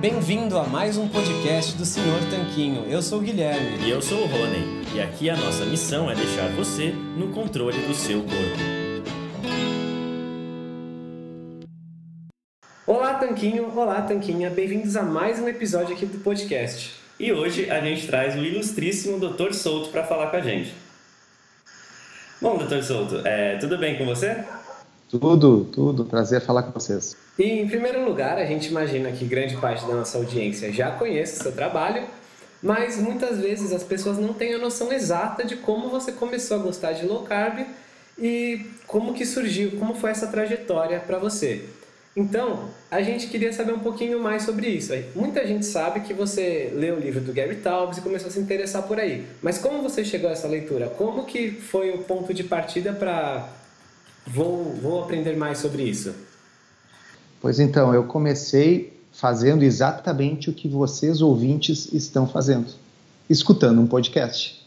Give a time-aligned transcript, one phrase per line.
[0.00, 2.84] Bem-vindo a mais um podcast do Senhor Tanquinho.
[2.84, 3.84] Eu sou o Guilherme.
[3.84, 4.84] E eu sou o Rony.
[4.94, 8.34] E aqui a nossa missão é deixar você no controle do seu corpo.
[12.86, 13.76] Olá, Tanquinho.
[13.76, 14.48] Olá, Tanquinha.
[14.48, 16.92] Bem-vindos a mais um episódio aqui do podcast.
[17.18, 19.52] E hoje a gente traz o ilustríssimo Dr.
[19.52, 20.83] Souto para falar com a gente.
[22.40, 22.82] Bom, Dr.
[22.82, 24.44] Souto, é, tudo bem com você?
[25.08, 26.04] Tudo, tudo.
[26.04, 27.16] Prazer falar com vocês.
[27.38, 31.38] E, em primeiro lugar, a gente imagina que grande parte da nossa audiência já conhece
[31.38, 32.04] o seu trabalho,
[32.62, 36.62] mas muitas vezes as pessoas não têm a noção exata de como você começou a
[36.62, 37.64] gostar de low carb
[38.18, 41.64] e como que surgiu, como foi essa trajetória para você.
[42.16, 44.92] Então, a gente queria saber um pouquinho mais sobre isso.
[45.16, 48.38] Muita gente sabe que você leu o livro do Gary Taubes e começou a se
[48.38, 49.26] interessar por aí.
[49.42, 50.88] Mas como você chegou a essa leitura?
[50.88, 53.48] Como que foi o ponto de partida para
[54.26, 56.14] vou, vou aprender mais sobre isso?
[57.40, 62.72] Pois então, eu comecei fazendo exatamente o que vocês ouvintes estão fazendo,
[63.28, 64.64] escutando um podcast.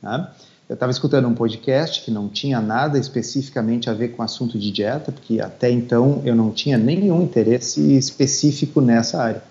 [0.00, 0.34] Tá?
[0.66, 4.70] Eu estava escutando um podcast que não tinha nada especificamente a ver com assunto de
[4.70, 9.42] dieta, porque até então eu não tinha nenhum interesse específico nessa área.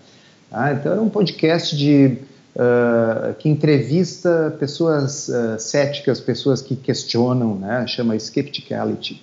[0.50, 0.74] Tá?
[0.74, 2.18] Então era um podcast de
[2.56, 7.86] uh, que entrevista pessoas uh, céticas, pessoas que questionam, né?
[7.86, 9.22] chama skepticality.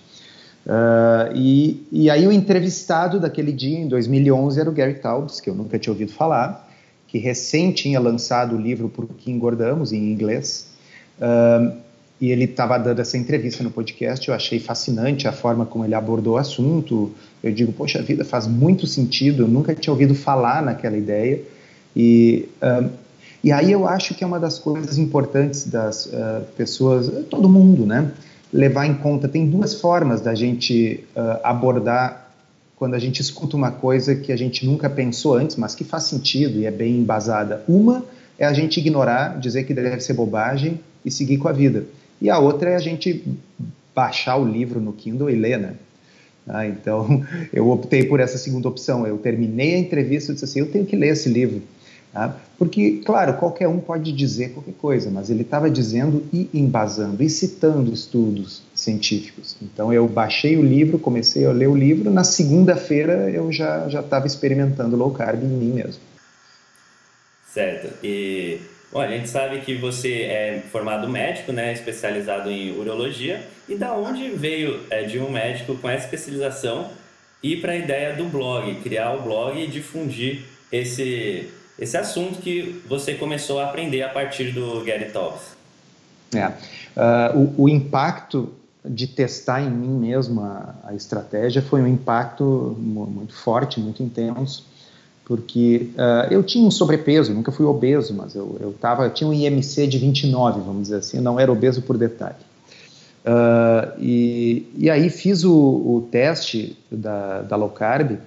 [0.65, 5.51] Uh, e, e aí o entrevistado daquele dia, em 2011, era o Gary Taubes, que
[5.51, 6.71] eu nunca tinha ouvido falar,
[7.09, 10.70] que recém tinha lançado o livro Por que Engordamos, em inglês,
[11.21, 11.77] Uh,
[12.21, 15.95] e ele estava dando essa entrevista no podcast, eu achei fascinante a forma como ele
[15.95, 17.11] abordou o assunto.
[17.43, 21.41] Eu digo, poxa vida, faz muito sentido, eu nunca tinha ouvido falar naquela ideia.
[21.97, 22.91] E, uh,
[23.43, 27.87] e aí eu acho que é uma das coisas importantes das uh, pessoas, todo mundo,
[27.87, 28.13] né,
[28.53, 29.27] levar em conta.
[29.27, 32.31] Tem duas formas da gente uh, abordar
[32.77, 36.05] quando a gente escuta uma coisa que a gente nunca pensou antes, mas que faz
[36.05, 37.65] sentido e é bem embasada.
[37.67, 38.05] Uma
[38.41, 41.85] é a gente ignorar, dizer que deve ser bobagem e seguir com a vida.
[42.21, 43.23] E a outra é a gente
[43.95, 45.75] baixar o livro no Kindle e ler, né?
[46.49, 49.07] Ah, então, eu optei por essa segunda opção.
[49.07, 51.63] Eu terminei a entrevista e disse assim, eu tenho que ler esse livro.
[52.15, 52.35] Tá?
[52.59, 57.29] Porque, claro, qualquer um pode dizer qualquer coisa, mas ele estava dizendo e embasando, e
[57.29, 59.55] citando estudos científicos.
[59.63, 64.27] Então, eu baixei o livro, comecei a ler o livro, na segunda-feira eu já estava
[64.27, 66.10] experimentando low carb em mim mesmo.
[67.53, 67.93] Certo.
[68.05, 68.61] E
[68.93, 73.47] Bom, a gente sabe que você é formado médico, né, especializado em urologia.
[73.69, 76.91] E da onde veio é, de um médico com essa especialização
[77.41, 82.83] ir para a ideia do blog, criar o blog e difundir esse, esse assunto que
[82.89, 85.57] você começou a aprender a partir do Gary Taubes?
[86.35, 88.53] É, uh, o, o, impacto
[88.85, 94.70] de testar em mim mesmo a, a estratégia foi um impacto muito forte, muito intenso
[95.31, 99.31] porque uh, eu tinha um sobrepeso, nunca fui obeso, mas eu, eu, tava, eu tinha
[99.31, 102.35] um IMC de 29, vamos dizer assim, não era obeso por detalhe.
[103.25, 108.19] Uh, e, e aí fiz o, o teste da, da, low carb,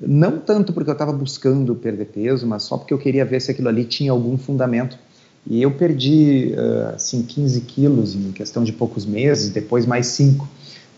[0.00, 3.50] não tanto porque eu estava buscando perder peso, mas só porque eu queria ver se
[3.50, 4.98] aquilo ali tinha algum fundamento.
[5.46, 10.48] E eu perdi, uh, assim, 15 quilos em questão de poucos meses, depois mais 5.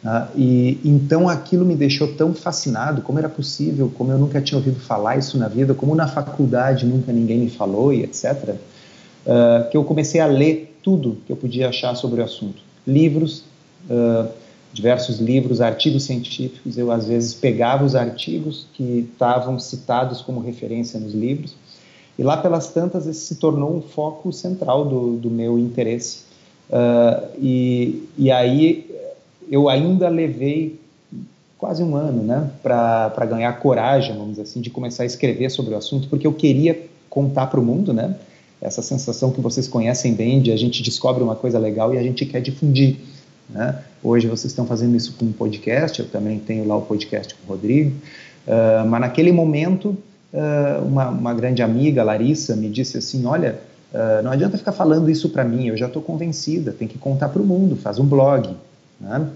[0.02, 4.56] Uh, e então aquilo me deixou tão fascinado, como era possível, como eu nunca tinha
[4.56, 8.54] ouvido falar isso na vida, como na faculdade nunca ninguém me falou e etc.,
[9.26, 12.62] ah, que eu comecei a ler tudo que eu podia achar sobre o assunto.
[12.86, 13.44] Livros,
[13.90, 14.26] uh,
[14.72, 20.98] diversos livros, artigos científicos, eu às vezes pegava os artigos que estavam citados como referência
[20.98, 21.54] nos livros,
[22.18, 26.30] e lá pelas tantas esse se tornou um foco central do, do meu interesse
[27.38, 28.89] e, e aí
[29.50, 30.78] eu ainda levei
[31.58, 35.74] quase um ano né, para ganhar coragem, vamos dizer assim, de começar a escrever sobre
[35.74, 36.80] o assunto, porque eu queria
[37.10, 38.14] contar para o mundo, né?
[38.62, 42.02] Essa sensação que vocês conhecem bem de a gente descobre uma coisa legal e a
[42.02, 42.96] gente quer difundir.
[43.48, 43.78] Né?
[44.02, 47.46] Hoje vocês estão fazendo isso com um podcast, eu também tenho lá o podcast com
[47.46, 47.90] o Rodrigo,
[48.46, 49.96] uh, mas naquele momento
[50.32, 53.60] uh, uma, uma, grande amiga, Larissa, me disse assim, olha,
[53.92, 57.30] uh, não adianta ficar falando isso para mim, eu já estou convencida, tem que contar
[57.30, 58.54] para o mundo, faz um blog.
[59.00, 59.28] Né?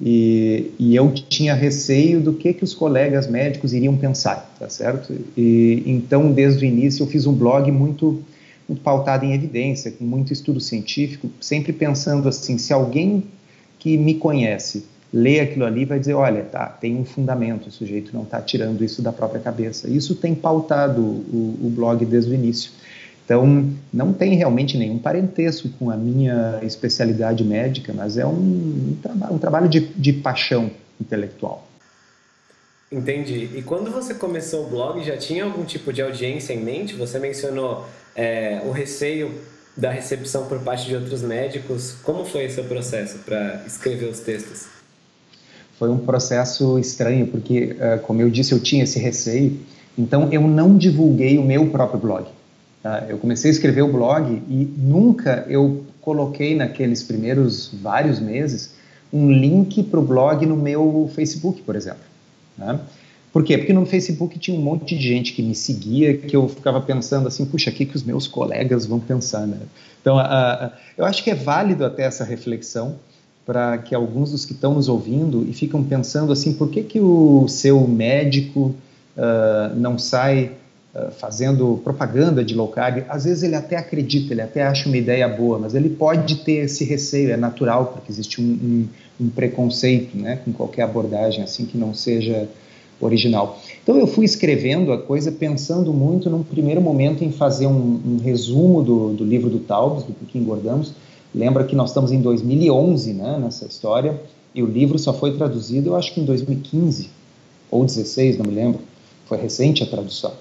[0.00, 5.14] E, e, eu tinha receio do que que os colegas médicos iriam pensar, tá certo?
[5.36, 8.20] E então desde o início eu fiz um blog muito,
[8.68, 13.22] muito pautado em evidência, com muito estudo científico, sempre pensando assim, se alguém
[13.78, 18.14] que me conhece lê aquilo ali vai dizer, olha, tá, tem um fundamento, o sujeito
[18.14, 19.88] não está tirando isso da própria cabeça.
[19.88, 22.72] Isso tem pautado o, o blog desde o início.
[23.24, 28.98] Então, não tem realmente nenhum parentesco com a minha especialidade médica, mas é um, um,
[29.00, 30.70] traba um trabalho de, de paixão
[31.00, 31.66] intelectual.
[32.90, 33.48] Entendi.
[33.54, 36.94] E quando você começou o blog, já tinha algum tipo de audiência em mente?
[36.94, 39.32] Você mencionou é, o receio
[39.74, 41.92] da recepção por parte de outros médicos.
[42.02, 44.66] Como foi esse processo para escrever os textos?
[45.78, 49.58] Foi um processo estranho, porque, é, como eu disse, eu tinha esse receio.
[49.96, 52.26] Então, eu não divulguei o meu próprio blog.
[52.82, 53.06] Tá?
[53.08, 58.74] Eu comecei a escrever o blog e nunca eu coloquei naqueles primeiros vários meses
[59.12, 62.00] um link para o blog no meu Facebook, por exemplo.
[62.58, 62.80] Né?
[63.32, 63.56] Por quê?
[63.56, 67.28] Porque no Facebook tinha um monte de gente que me seguia, que eu ficava pensando
[67.28, 69.58] assim, puxa, o que, que os meus colegas vão pensar, né?
[70.00, 72.96] Então, a, a, eu acho que é válido até essa reflexão
[73.46, 77.00] para que alguns dos que estão nos ouvindo e ficam pensando assim, por que, que
[77.00, 78.74] o seu médico
[79.16, 80.52] uh, não sai
[81.18, 85.26] fazendo propaganda de low carb, às vezes ele até acredita, ele até acha uma ideia
[85.26, 88.88] boa, mas ele pode ter esse receio, é natural, porque existe um, um,
[89.24, 92.46] um preconceito né, com qualquer abordagem assim que não seja
[93.00, 93.58] original.
[93.82, 98.18] Então eu fui escrevendo a coisa pensando muito num primeiro momento em fazer um, um
[98.22, 100.92] resumo do, do, livro do Taubes, do que engordamos.
[101.34, 104.20] Lembra que nós estamos em 2011 né, nessa história
[104.54, 107.08] e o livro só foi traduzido, eu acho que em 2015
[107.70, 108.80] ou 16, não me lembro.
[109.24, 110.32] Foi recente a tradução.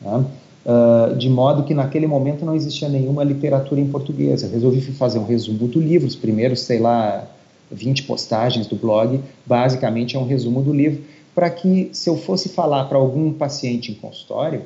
[0.00, 0.24] Né?
[0.66, 4.42] Uh, de modo que naquele momento não existia nenhuma literatura em português.
[4.42, 7.26] Eu resolvi fazer um resumo do livro, os primeiros, sei lá,
[7.70, 11.02] 20 postagens do blog, basicamente é um resumo do livro,
[11.34, 14.62] para que se eu fosse falar para algum paciente em consultório,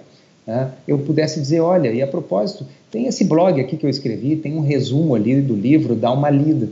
[0.46, 4.36] né, eu pudesse dizer, olha, e a propósito, tem esse blog aqui que eu escrevi,
[4.36, 6.70] tem um resumo ali do livro, dá uma lida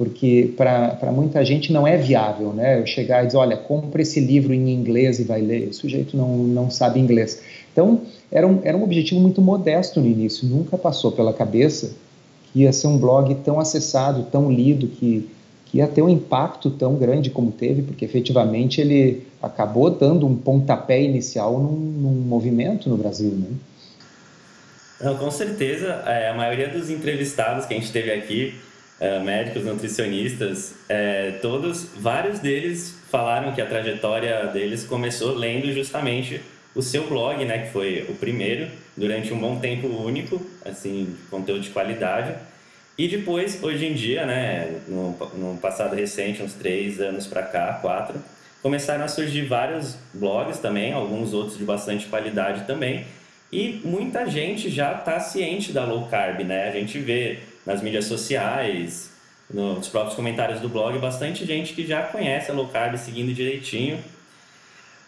[0.00, 2.80] porque para muita gente não é viável, né?
[2.80, 5.68] Eu chegar e dizer, olha, compre esse livro em inglês e vai ler.
[5.68, 7.42] O sujeito não, não sabe inglês.
[7.72, 11.94] Então, era um, era um objetivo muito modesto no início, nunca passou pela cabeça
[12.52, 15.28] que ia ser um blog tão acessado, tão lido, que,
[15.66, 20.36] que ia ter um impacto tão grande como teve, porque efetivamente ele acabou dando um
[20.36, 23.48] pontapé inicial num, num movimento no Brasil, né?
[25.00, 28.54] Não, com certeza, é, a maioria dos entrevistados que a gente teve aqui
[29.00, 36.42] é, médicos, nutricionistas, é, todos, vários deles falaram que a trajetória deles começou lendo justamente
[36.74, 41.62] o seu blog, né, que foi o primeiro, durante um bom tempo único, assim, conteúdo
[41.62, 42.34] de qualidade.
[42.96, 47.78] E depois, hoje em dia, né, no, no passado recente, uns três anos para cá,
[47.80, 48.22] quatro,
[48.62, 53.06] começaram a surgir vários blogs também, alguns outros de bastante qualidade também.
[53.52, 56.68] E muita gente já está ciente da low carb, né?
[56.68, 59.10] A gente vê nas mídias sociais,
[59.52, 63.98] nos próprios comentários do blog, bastante gente que já conhece a low carb seguindo direitinho.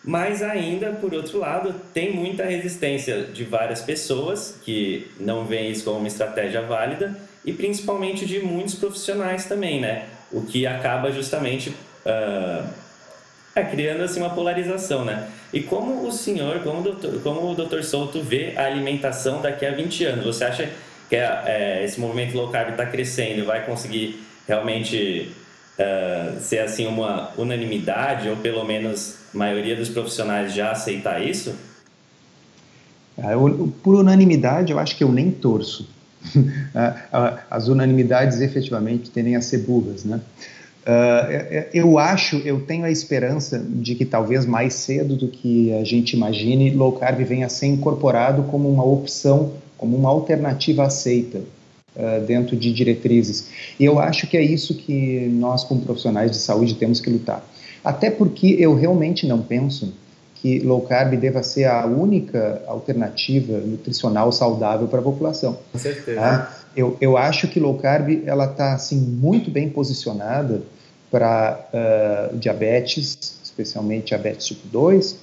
[0.04, 5.84] Mas ainda, por outro lado, tem muita resistência de várias pessoas que não veem isso
[5.84, 10.06] como uma estratégia válida e principalmente de muitos profissionais também, né?
[10.32, 12.68] O que acaba justamente uh,
[13.54, 15.28] é, criando assim uma polarização, né?
[15.52, 19.64] E como o senhor, como o doutor, como o doutor Souto vê a alimentação daqui
[19.64, 20.24] a 20 anos?
[20.24, 20.70] Você acha
[21.08, 25.30] que é, é, esse movimento low carb está crescendo e vai conseguir realmente
[25.78, 31.54] uh, ser assim uma unanimidade ou pelo menos a maioria dos profissionais já aceitar isso?
[33.18, 33.32] Ah,
[33.82, 35.88] por unanimidade, eu acho que eu nem torço.
[36.74, 40.20] Ah, ah, as unanimidades efetivamente tendem a ser burras, né?
[40.86, 45.84] Uh, eu acho, eu tenho a esperança de que talvez mais cedo do que a
[45.84, 49.52] gente imagine, low carb venha a ser incorporado como uma opção
[49.82, 51.40] como uma alternativa aceita
[51.96, 53.48] uh, dentro de diretrizes.
[53.78, 57.44] E eu acho que é isso que nós, como profissionais de saúde, temos que lutar.
[57.84, 59.92] Até porque eu realmente não penso
[60.36, 65.58] que low carb deva ser a única alternativa nutricional saudável para a população.
[65.70, 66.20] Com certeza.
[66.20, 66.62] Tá?
[66.76, 70.62] eu, eu acho que low carb ela está assim muito bem posicionada
[71.10, 75.16] para uh, diabetes, especialmente diabetes tipo 2, uh,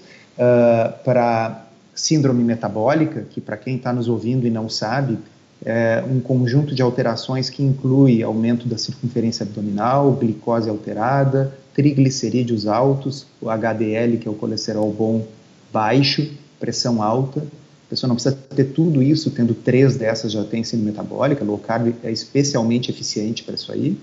[1.03, 5.17] para síndrome metabólica, que para quem está nos ouvindo e não sabe,
[5.65, 13.27] é um conjunto de alterações que inclui aumento da circunferência abdominal, glicose alterada, triglicerídeos altos,
[13.41, 15.27] o HDL, que é o colesterol bom,
[15.71, 17.39] baixo, pressão alta.
[17.39, 21.57] A pessoa não precisa ter tudo isso, tendo três dessas já tem síndrome metabólica, low
[21.57, 23.97] carb é especialmente eficiente para isso aí.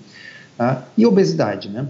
[0.56, 0.86] Tá?
[0.96, 1.86] E obesidade, né?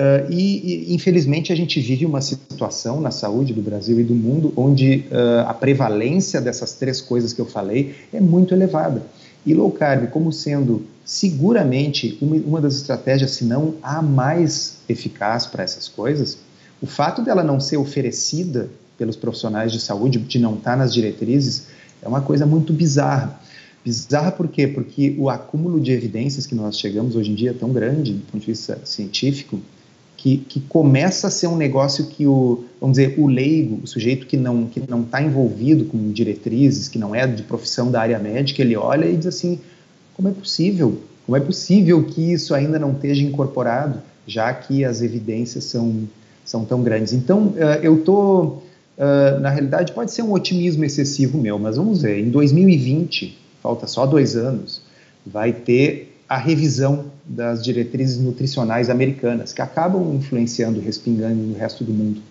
[0.00, 4.14] Uh, e, e, infelizmente, a gente vive uma situação na saúde do Brasil e do
[4.14, 9.02] mundo onde uh, a prevalência dessas três coisas que eu falei é muito elevada.
[9.44, 15.46] E low carb, como sendo seguramente uma, uma das estratégias, se não a mais eficaz
[15.46, 16.38] para essas coisas,
[16.80, 21.66] o fato dela não ser oferecida pelos profissionais de saúde, de não estar nas diretrizes,
[22.00, 23.38] é uma coisa muito bizarra.
[23.84, 24.66] Bizarra por quê?
[24.66, 28.24] Porque o acúmulo de evidências que nós chegamos hoje em dia é tão grande, do
[28.32, 29.60] ponto de vista científico,
[30.20, 34.26] que, que começa a ser um negócio que o, vamos dizer, o leigo, o sujeito
[34.26, 38.18] que não que não está envolvido com diretrizes, que não é de profissão da área
[38.18, 39.58] médica, ele olha e diz assim,
[40.14, 41.00] como é possível?
[41.24, 46.06] Como é possível que isso ainda não esteja incorporado, já que as evidências são,
[46.44, 47.14] são tão grandes?
[47.14, 48.62] Então, uh, eu estou,
[48.98, 53.86] uh, na realidade, pode ser um otimismo excessivo meu, mas vamos ver, em 2020, falta
[53.86, 54.82] só dois anos,
[55.24, 61.92] vai ter a revisão das diretrizes nutricionais americanas, que acabam influenciando, respingando no resto do
[61.92, 62.22] mundo.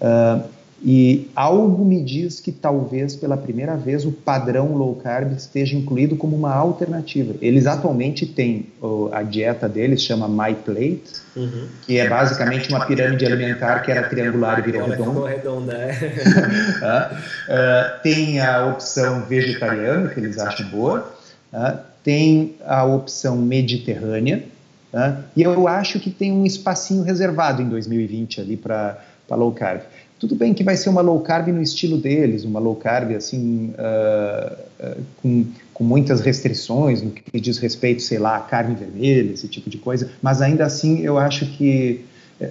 [0.00, 0.48] Uh,
[0.82, 6.16] e algo me diz que talvez pela primeira vez o padrão low carb esteja incluído
[6.16, 7.34] como uma alternativa.
[7.42, 8.66] Eles atualmente têm
[9.12, 11.02] a dieta deles chama My Plate,
[11.36, 11.68] uhum.
[11.86, 15.28] que é basicamente uma pirâmide alimentar que era triangular e virou redonda.
[15.28, 17.10] redonda é.
[17.52, 21.14] uh, tem a opção vegetariana que eles acham boa.
[21.52, 24.44] Uh, tem a opção mediterrânea,
[24.92, 25.24] tá?
[25.34, 28.98] e eu acho que tem um espacinho reservado em 2020 ali para
[29.30, 29.80] low carb.
[30.20, 33.74] Tudo bem que vai ser uma low carb no estilo deles, uma low carb assim,
[33.78, 39.32] uh, uh, com, com muitas restrições no que diz respeito, sei lá, a carne vermelha,
[39.32, 42.04] esse tipo de coisa, mas ainda assim eu acho que
[42.40, 42.50] eh,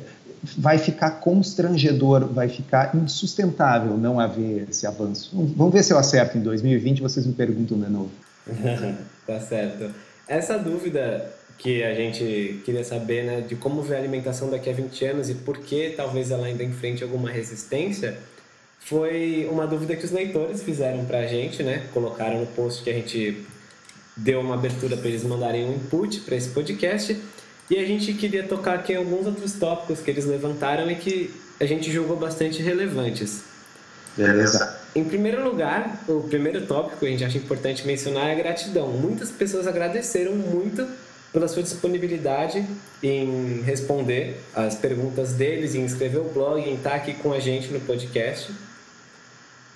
[0.57, 5.31] vai ficar constrangedor, vai ficar insustentável não haver esse avanço.
[5.55, 8.09] Vamos ver se eu acerto em 2020, vocês me perguntam de novo.
[9.25, 9.93] tá certo.
[10.27, 14.73] Essa dúvida que a gente queria saber, né, de como ver a alimentação daqui a
[14.73, 18.17] 20 anos e por que talvez ela ainda enfrente alguma resistência,
[18.79, 21.87] foi uma dúvida que os leitores fizeram para a gente, né?
[21.93, 23.45] Colocaram no post que a gente
[24.15, 27.17] deu uma abertura para eles mandarem um input para esse podcast.
[27.69, 31.65] E a gente queria tocar aqui alguns outros tópicos que eles levantaram e que a
[31.65, 33.43] gente julgou bastante relevantes.
[34.17, 34.82] Beleza.
[34.95, 38.89] Em primeiro lugar, o primeiro tópico que a gente acha importante mencionar é a gratidão.
[38.89, 40.87] Muitas pessoas agradeceram muito
[41.31, 42.63] pela sua disponibilidade
[43.01, 47.69] em responder as perguntas deles, em escrever o blog, em estar aqui com a gente
[47.69, 48.53] no podcast.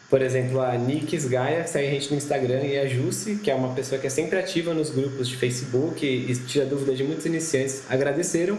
[0.08, 3.50] Por exemplo, a Nix Gaia, que segue a gente no Instagram, e a Jussi, que
[3.50, 7.04] é uma pessoa que é sempre ativa nos grupos de Facebook e tira dúvidas de
[7.04, 8.58] muitos iniciantes, agradeceram.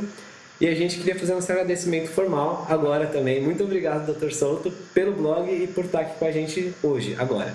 [0.60, 3.40] E a gente queria fazer um agradecimento formal agora também.
[3.40, 4.32] Muito obrigado, Dr.
[4.32, 7.54] Souto, pelo blog e por estar aqui com a gente hoje, agora.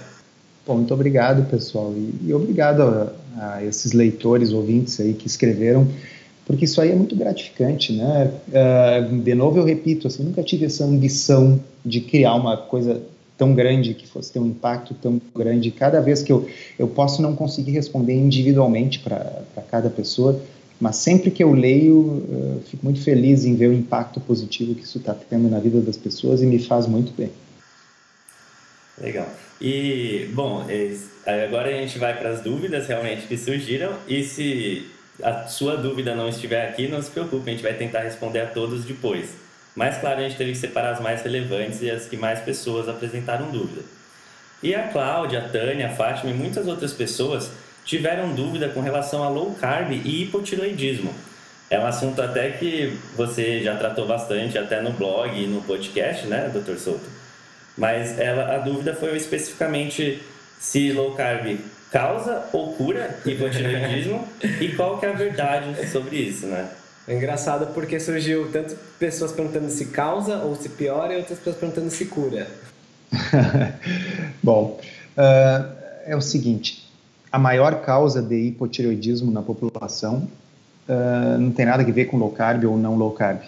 [0.66, 1.94] Bom, muito obrigado, pessoal.
[1.94, 5.86] E, e obrigado a, a, esses leitores, ouvintes aí que escreveram,
[6.46, 8.32] porque isso aí é muito gratificante, né?
[8.48, 13.02] Uh, de novo, eu repito, assim, nunca tive essa ambição de criar uma coisa
[13.38, 15.72] tão grande, que fosse ter um impacto tão grande.
[15.72, 16.48] Cada vez que eu,
[16.80, 20.40] eu posso não conseguir responder individualmente para cada pessoa,
[20.84, 24.84] mas sempre que eu leio, eu fico muito feliz em ver o impacto positivo que
[24.84, 27.32] isso está tendo na vida das pessoas e me faz muito bem.
[29.02, 29.30] Legal.
[29.62, 30.68] E, bom,
[31.26, 33.94] agora a gente vai para as dúvidas realmente que surgiram.
[34.10, 34.86] E se
[35.24, 38.48] a sua dúvida não estiver aqui, não se preocupe, a gente vai tentar responder a
[38.48, 39.30] todos depois.
[39.74, 42.90] Mas, claro, a gente teve que separar as mais relevantes e as que mais pessoas
[42.90, 43.84] apresentaram dúvida.
[44.62, 47.50] E a Cláudia, a Tânia, a Fátima e muitas outras pessoas
[47.86, 51.14] tiveram dúvida com relação a low carb e hipotiroidismo.
[51.70, 56.28] É um assunto até que você já tratou bastante, até no blog e no podcast,
[56.28, 56.78] né, Dr.
[56.78, 57.06] Souto?
[57.78, 60.22] Mas ela, a dúvida foi especificamente
[60.60, 61.58] se low carb
[61.92, 64.28] causa ou cura hipotiroidismo
[64.60, 66.70] e qual que é a verdade sobre isso, né?
[67.08, 71.58] É engraçado porque surgiu tanto pessoas perguntando se causa ou se piora e outras pessoas
[71.58, 72.48] perguntando se cura.
[74.42, 74.80] Bom,
[75.18, 75.76] uh,
[76.06, 76.83] é o seguinte,
[77.34, 80.28] a maior causa de hipotireoidismo na população
[80.88, 83.42] uh, não tem nada a ver com low carb ou não low carb.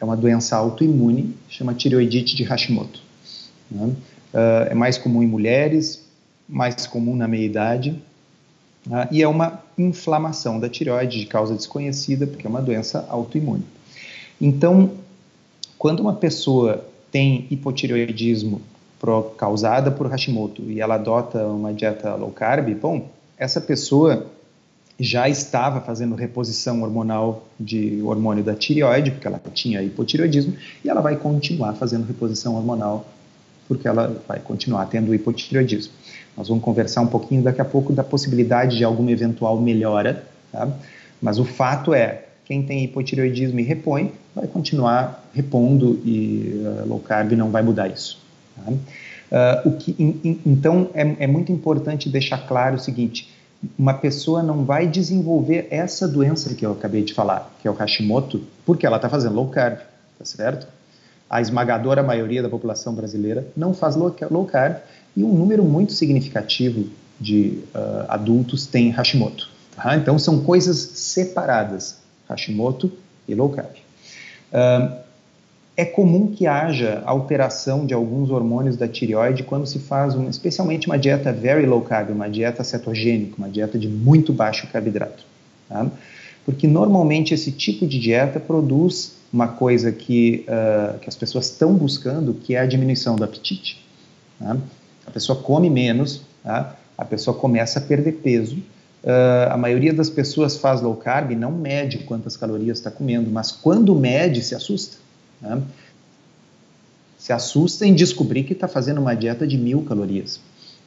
[0.00, 3.02] É uma doença autoimune, chama tireoidite de Hashimoto.
[3.68, 3.86] Né?
[3.86, 6.04] Uh, é mais comum em mulheres,
[6.48, 8.00] mais comum na meia-idade.
[8.86, 9.08] Né?
[9.10, 13.64] E é uma inflamação da tireoide de causa desconhecida, porque é uma doença autoimune.
[14.40, 14.92] Então,
[15.76, 18.62] quando uma pessoa tem hipotireoidismo
[19.36, 24.30] causada por Hashimoto e ela adota uma dieta low carb, bom, essa pessoa
[24.98, 31.00] já estava fazendo reposição hormonal de hormônio da tireoide, porque ela tinha hipotireoidismo, e ela
[31.00, 33.04] vai continuar fazendo reposição hormonal,
[33.66, 35.92] porque ela vai continuar tendo hipotireoidismo.
[36.36, 40.68] Nós vamos conversar um pouquinho daqui a pouco da possibilidade de alguma eventual melhora, tá?
[41.20, 47.00] mas o fato é, quem tem hipotireoidismo e repõe, vai continuar repondo e uh, low
[47.00, 48.18] carb não vai mudar isso.
[48.56, 48.72] Tá?
[49.34, 53.34] Uh, o que, in, in, então, é, é muito importante deixar claro o seguinte,
[53.76, 57.74] uma pessoa não vai desenvolver essa doença que eu acabei de falar, que é o
[57.74, 59.78] Hashimoto, porque ela está fazendo low carb,
[60.16, 60.68] tá certo?
[61.28, 64.76] A esmagadora maioria da população brasileira não faz low, low carb
[65.16, 66.88] e um número muito significativo
[67.18, 69.50] de uh, adultos tem Hashimoto.
[69.74, 69.96] Tá?
[69.96, 71.98] Então são coisas separadas,
[72.28, 72.92] Hashimoto
[73.26, 73.72] e low carb.
[74.52, 75.03] Uh,
[75.76, 80.86] é comum que haja alteração de alguns hormônios da tireoide quando se faz, um, especialmente
[80.86, 85.24] uma dieta very low carb, uma dieta cetogênica, uma dieta de muito baixo carboidrato.
[85.68, 85.86] Tá?
[86.44, 91.74] Porque normalmente esse tipo de dieta produz uma coisa que, uh, que as pessoas estão
[91.74, 93.84] buscando, que é a diminuição do apetite.
[94.38, 94.56] Tá?
[95.06, 96.76] A pessoa come menos, tá?
[96.96, 98.58] a pessoa começa a perder peso.
[99.02, 103.28] Uh, a maioria das pessoas faz low carb e não mede quantas calorias está comendo,
[103.28, 105.03] mas quando mede, se assusta.
[105.44, 105.62] Né?
[107.18, 110.40] Se assusta em descobrir que está fazendo uma dieta de mil calorias.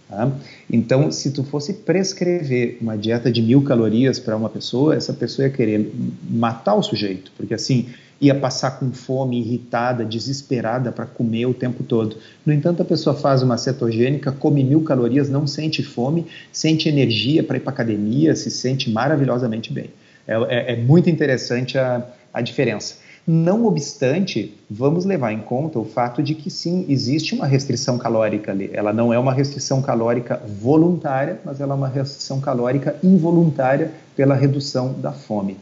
[0.10, 0.32] Tá?
[0.70, 5.48] Então, se tu fosse prescrever uma dieta de mil calorias para uma pessoa, essa pessoa
[5.48, 5.92] ia querer
[6.30, 7.88] matar o sujeito, porque assim
[8.20, 12.18] ia passar com fome, irritada, desesperada para comer o tempo todo.
[12.44, 17.44] No entanto, a pessoa faz uma cetogênica, come mil calorias, não sente fome, sente energia
[17.44, 19.92] para ir para academia, se sente maravilhosamente bem.
[20.28, 22.96] É, é, é muito interessante a, a diferença.
[23.30, 28.54] Não obstante, vamos levar em conta o fato de que sim, existe uma restrição calórica
[28.54, 28.70] ali.
[28.72, 34.34] Ela não é uma restrição calórica voluntária, mas ela é uma restrição calórica involuntária pela
[34.34, 35.58] redução da fome.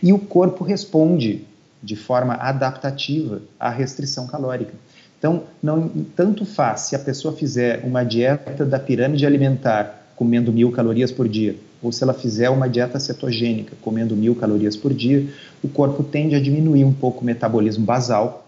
[0.00, 1.44] E o corpo responde
[1.82, 4.74] de forma adaptativa à restrição calórica.
[5.18, 10.70] Então, não tanto faz se a pessoa fizer uma dieta da pirâmide alimentar comendo mil
[10.70, 15.28] calorias por dia, ou se ela fizer uma dieta cetogênica, comendo mil calorias por dia,
[15.62, 18.46] o corpo tende a diminuir um pouco o metabolismo basal,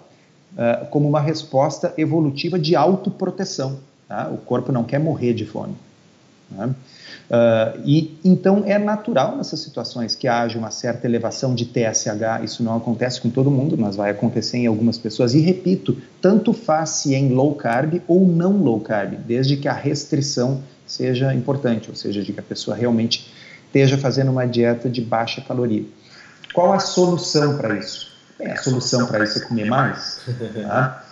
[0.52, 3.78] uh, como uma resposta evolutiva de autoproteção.
[4.08, 4.28] Tá?
[4.28, 5.74] O corpo não quer morrer de fome.
[6.54, 6.66] Tá?
[7.30, 12.42] Uh, e então é natural nessas situações que haja uma certa elevação de TSH.
[12.42, 15.32] Isso não acontece com todo mundo, mas vai acontecer em algumas pessoas.
[15.34, 19.72] E repito, tanto faz se em low carb ou não low carb, desde que a
[19.72, 23.30] restrição seja importante, ou seja, de que a pessoa realmente
[23.66, 25.84] esteja fazendo uma dieta de baixa caloria.
[26.52, 28.10] Qual a solução para isso?
[28.38, 30.20] Bem, a solução para isso é comer mais.
[30.62, 31.04] Tá?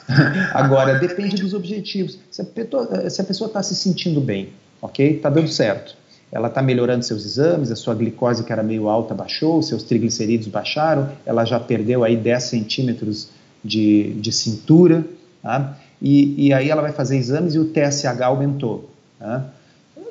[0.55, 2.19] Agora, depende dos objetivos.
[2.31, 5.17] Se a pessoa está se sentindo bem, ok?
[5.17, 5.95] Está dando certo.
[6.33, 10.49] Ela está melhorando seus exames, a sua glicose que era meio alta baixou, seus triglicerídeos
[10.49, 13.31] baixaram, ela já perdeu aí 10 centímetros
[13.65, 15.05] de, de cintura,
[15.43, 15.77] tá?
[16.01, 18.91] e, e aí ela vai fazer exames e o TSH aumentou.
[19.19, 19.51] Tá?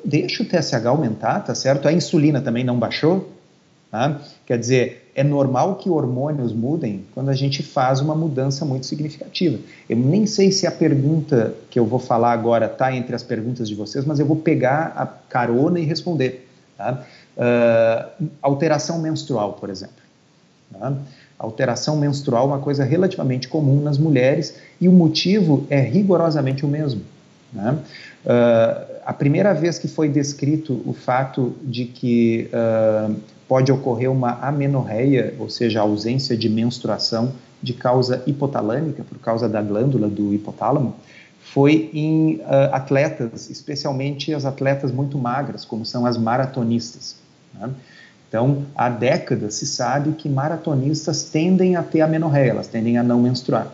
[0.04, 1.88] deixa o TSH aumentar, tá certo?
[1.88, 3.32] A insulina também não baixou,
[3.90, 4.20] tá?
[4.46, 9.58] Quer dizer, é normal que hormônios mudem quando a gente faz uma mudança muito significativa.
[9.90, 13.68] Eu nem sei se a pergunta que eu vou falar agora está entre as perguntas
[13.68, 16.48] de vocês, mas eu vou pegar a carona e responder.
[16.76, 17.04] Tá?
[17.36, 19.96] Uh, alteração menstrual, por exemplo.
[20.72, 20.96] Tá?
[21.36, 26.68] Alteração menstrual é uma coisa relativamente comum nas mulheres e o motivo é rigorosamente o
[26.68, 27.02] mesmo.
[27.52, 27.76] Né?
[28.24, 33.16] Uh, a primeira vez que foi descrito o fato de que uh,
[33.48, 39.62] pode ocorrer uma amenorreia, ou seja, ausência de menstruação de causa hipotalâmica, por causa da
[39.62, 40.94] glândula do hipotálamo,
[41.40, 47.16] foi em uh, atletas, especialmente as atletas muito magras, como são as maratonistas.
[47.58, 47.70] Né?
[48.28, 53.22] Então, há décadas se sabe que maratonistas tendem a ter amenorreia, elas tendem a não
[53.22, 53.72] menstruar.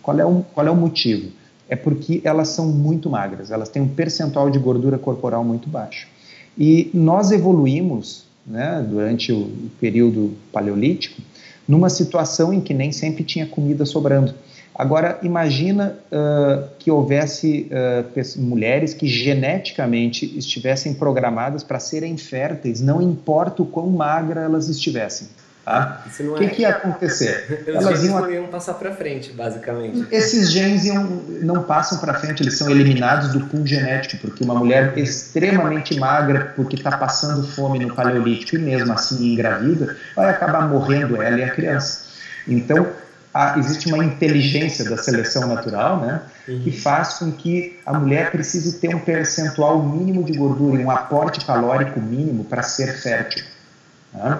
[0.00, 1.32] Qual é o, qual é o motivo?
[1.68, 6.08] É porque elas são muito magras, elas têm um percentual de gordura corporal muito baixo.
[6.56, 9.50] E nós evoluímos, né, durante o
[9.80, 11.20] período paleolítico,
[11.66, 14.32] numa situação em que nem sempre tinha comida sobrando.
[14.78, 23.00] Agora, imagina uh, que houvesse uh, mulheres que geneticamente estivessem programadas para serem férteis, não
[23.00, 25.28] importa o quão magra elas estivessem.
[25.66, 26.04] Tá?
[26.20, 26.48] O que, é...
[26.48, 27.64] que ia acontecer?
[27.66, 28.20] Os Elas genes iam...
[28.20, 30.06] não iam passar para frente, basicamente.
[30.12, 31.02] Esses genes iam,
[31.42, 36.52] não passam para frente, eles são eliminados do pool genético, porque uma mulher extremamente magra,
[36.54, 41.42] porque está passando fome no paleolítico e mesmo assim engravida, vai acabar morrendo ela e
[41.42, 42.02] a criança.
[42.46, 42.86] Então,
[43.56, 48.94] existe uma inteligência da seleção natural, né, que faz com que a mulher precise ter
[48.94, 53.44] um percentual mínimo de gordura, um aporte calórico mínimo para ser fértil.
[54.14, 54.38] Né?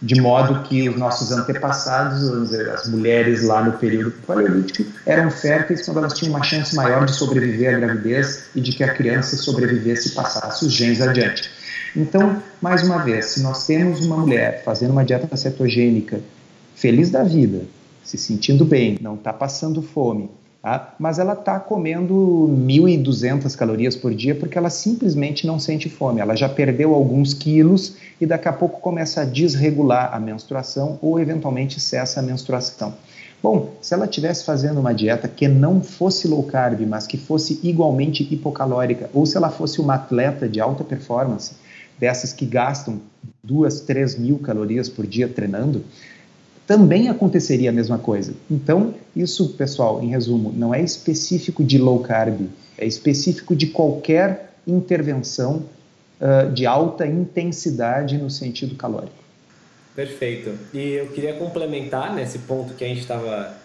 [0.00, 5.98] De modo que os nossos antepassados, as mulheres lá no período paleolítico, eram férteis quando
[5.98, 10.10] elas tinham uma chance maior de sobreviver à gravidez e de que a criança sobrevivesse
[10.10, 11.50] e passasse os genes adiante.
[11.96, 16.20] Então, mais uma vez, se nós temos uma mulher fazendo uma dieta cetogênica,
[16.76, 17.62] feliz da vida,
[18.04, 20.94] se sentindo bem, não está passando fome, Tá?
[20.98, 26.20] Mas ela está comendo 1.200 calorias por dia porque ela simplesmente não sente fome.
[26.20, 31.20] Ela já perdeu alguns quilos e daqui a pouco começa a desregular a menstruação ou
[31.20, 32.94] eventualmente cessa a menstruação.
[33.40, 37.60] Bom, se ela estivesse fazendo uma dieta que não fosse low carb, mas que fosse
[37.62, 41.52] igualmente hipocalórica, ou se ela fosse uma atleta de alta performance,
[41.96, 43.00] dessas que gastam
[43.42, 45.84] duas, três mil calorias por dia treinando,
[46.68, 48.34] também aconteceria a mesma coisa.
[48.50, 52.42] Então, isso, pessoal, em resumo, não é específico de low carb,
[52.76, 55.64] é específico de qualquer intervenção
[56.20, 59.16] uh, de alta intensidade no sentido calórico.
[59.96, 60.58] Perfeito.
[60.74, 63.56] E eu queria complementar nesse ponto que a gente estava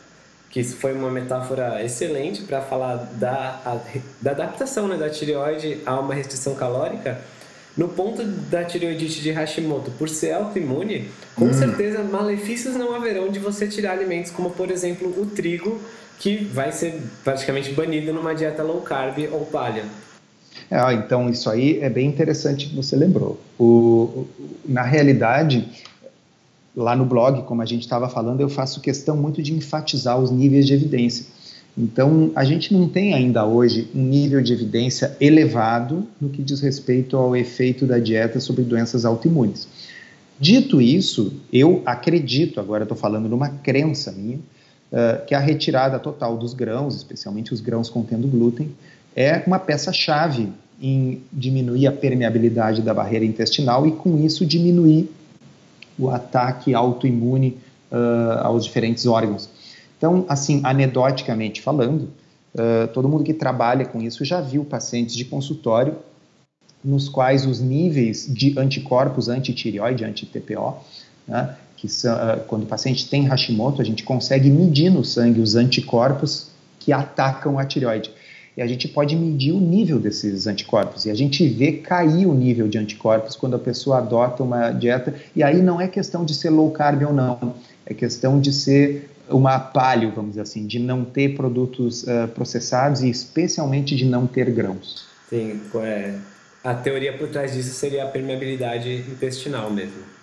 [0.49, 3.81] que isso foi uma metáfora excelente para falar da, a,
[4.21, 7.19] da adaptação né, da tireoide a uma restrição calórica
[7.75, 11.53] no ponto da tireoidite de Hashimoto, por ser autoimune, com hum.
[11.53, 15.81] certeza malefícios não haverão de você tirar alimentos como, por exemplo, o trigo,
[16.19, 19.83] que vai ser praticamente banido numa dieta low carb ou palha.
[20.69, 23.39] É, então, isso aí é bem interessante que você lembrou.
[23.59, 24.25] O,
[24.65, 25.67] na realidade,
[26.75, 30.31] lá no blog, como a gente estava falando, eu faço questão muito de enfatizar os
[30.31, 31.25] níveis de evidência.
[31.75, 36.62] Então, a gente não tem ainda hoje um nível de evidência elevado no que diz
[36.62, 39.67] respeito ao efeito da dieta sobre doenças autoimunes.
[40.39, 46.38] Dito isso, eu acredito, agora estou falando numa crença minha, uh, que a retirada total
[46.38, 48.71] dos grãos, especialmente os grãos contendo glúten,
[49.15, 50.49] é uma peça-chave
[50.81, 55.09] em diminuir a permeabilidade da barreira intestinal e, com isso, diminuir
[55.97, 57.57] o ataque autoimune
[57.91, 59.49] uh, aos diferentes órgãos.
[60.03, 62.09] Então, assim, anedoticamente falando,
[62.55, 65.95] uh, todo mundo que trabalha com isso já viu pacientes de consultório
[66.83, 70.75] nos quais os níveis de anticorpos anti-tireoide, anti-TPO,
[71.25, 75.39] né, que são, uh, quando o paciente tem Hashimoto, a gente consegue medir no sangue
[75.39, 78.11] os anticorpos que atacam a tireoide.
[78.57, 81.05] E a gente pode medir o nível desses anticorpos.
[81.05, 85.15] E a gente vê cair o nível de anticorpos quando a pessoa adota uma dieta.
[85.33, 89.12] E aí não é questão de ser low carb ou não, é questão de ser
[89.29, 94.27] uma palio, vamos dizer assim, de não ter produtos uh, processados e especialmente de não
[94.27, 95.05] ter grãos.
[95.29, 96.15] Sim, é,
[96.63, 100.13] a teoria por trás disso seria a permeabilidade intestinal mesmo.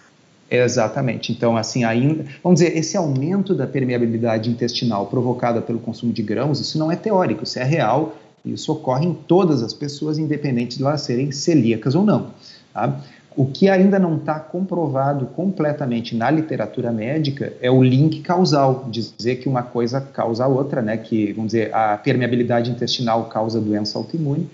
[0.51, 1.31] Exatamente.
[1.31, 6.61] Então, assim, ainda, vamos dizer, esse aumento da permeabilidade intestinal provocada pelo consumo de grãos,
[6.61, 10.83] isso não é teórico, isso é real, isso ocorre em todas as pessoas, independente de
[10.83, 12.33] elas serem celíacas ou não.
[12.75, 13.01] Tá?
[13.41, 19.37] O que ainda não está comprovado completamente na literatura médica é o link causal, dizer
[19.37, 20.99] que uma coisa causa a outra, né?
[20.99, 24.47] que, vamos dizer, a permeabilidade intestinal causa doença autoimune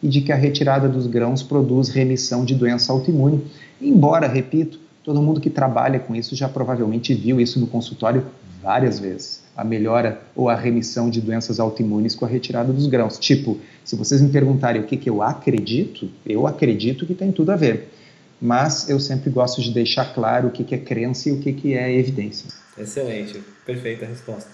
[0.00, 3.44] e de que a retirada dos grãos produz remissão de doença autoimune.
[3.82, 8.24] Embora, repito, todo mundo que trabalha com isso já provavelmente viu isso no consultório
[8.62, 9.42] várias vezes.
[9.56, 13.18] A melhora ou a remissão de doenças autoimunes com a retirada dos grãos.
[13.18, 17.50] Tipo, se vocês me perguntarem o que, que eu acredito, eu acredito que tem tudo
[17.50, 17.97] a ver
[18.40, 21.52] mas eu sempre gosto de deixar claro o que, que é crença e o que,
[21.52, 22.48] que é evidência.
[22.76, 24.50] Excelente, perfeita resposta.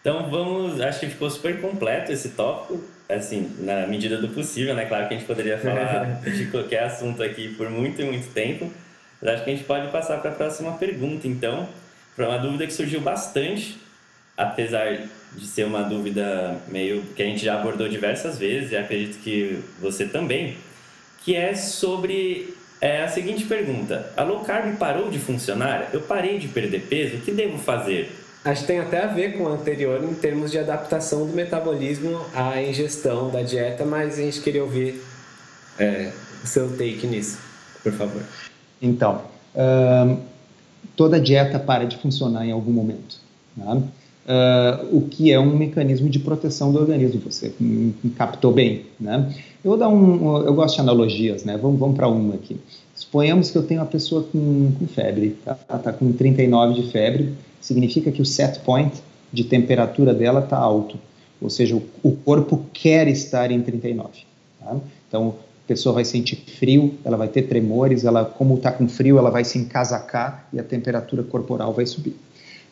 [0.00, 4.84] Então vamos, acho que ficou super completo esse tópico, assim, na medida do possível, né?
[4.84, 8.70] Claro que a gente poderia falar de qualquer assunto aqui por muito e muito tempo,
[9.20, 11.68] mas acho que a gente pode passar para a próxima pergunta, então,
[12.14, 13.78] para uma dúvida que surgiu bastante,
[14.36, 19.22] apesar de ser uma dúvida meio que a gente já abordou diversas vezes, e acredito
[19.22, 20.56] que você também,
[21.24, 25.90] que é sobre é a seguinte pergunta: a low carb parou de funcionar?
[25.92, 27.16] Eu parei de perder peso?
[27.16, 28.10] O que devo fazer?
[28.44, 32.20] Acho que tem até a ver com o anterior em termos de adaptação do metabolismo
[32.34, 35.02] à ingestão da dieta, mas a gente queria ouvir
[35.78, 37.38] é, o seu take nisso,
[37.82, 38.22] por favor.
[38.82, 39.22] Então,
[40.94, 43.16] toda dieta para de funcionar em algum momento.
[43.56, 43.82] Né?
[44.26, 47.20] Uh, o que é um mecanismo de proteção do organismo.
[47.30, 47.52] Você
[48.16, 49.30] captou bem, né?
[49.62, 51.58] Eu vou dar um, eu gosto de analogias, né?
[51.58, 52.56] Vamos, vamos para uma aqui.
[52.94, 55.58] Suponhamos que eu tenho uma pessoa com, com febre, tá?
[55.68, 58.94] ela está com 39 de febre, significa que o set point
[59.32, 60.96] de temperatura dela está alto,
[61.40, 64.10] ou seja, o, o, corpo quer estar em 39.
[64.60, 64.76] Tá?
[65.08, 65.34] Então,
[65.64, 69.30] a pessoa vai sentir frio, ela vai ter tremores, ela, como está com frio, ela
[69.30, 72.16] vai se encasacar e a temperatura corporal vai subir.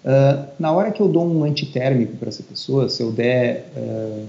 [0.04, 4.26] Uh, na hora que eu dou um antitérmico para essa pessoa, se eu der uh,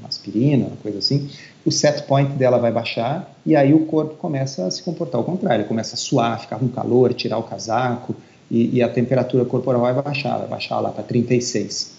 [0.00, 1.30] uma aspirina, uma coisa assim,
[1.64, 5.24] o set point dela vai baixar e aí o corpo começa a se comportar ao
[5.24, 8.16] contrário, começa a suar, ficar com calor, tirar o casaco
[8.50, 11.98] e, e a temperatura corporal vai baixar, vai baixar lá para 36.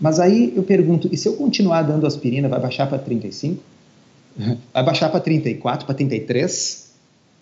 [0.00, 3.62] Mas aí eu pergunto, e se eu continuar dando aspirina, vai baixar para 35?
[4.72, 6.89] Vai baixar para 34, para 33?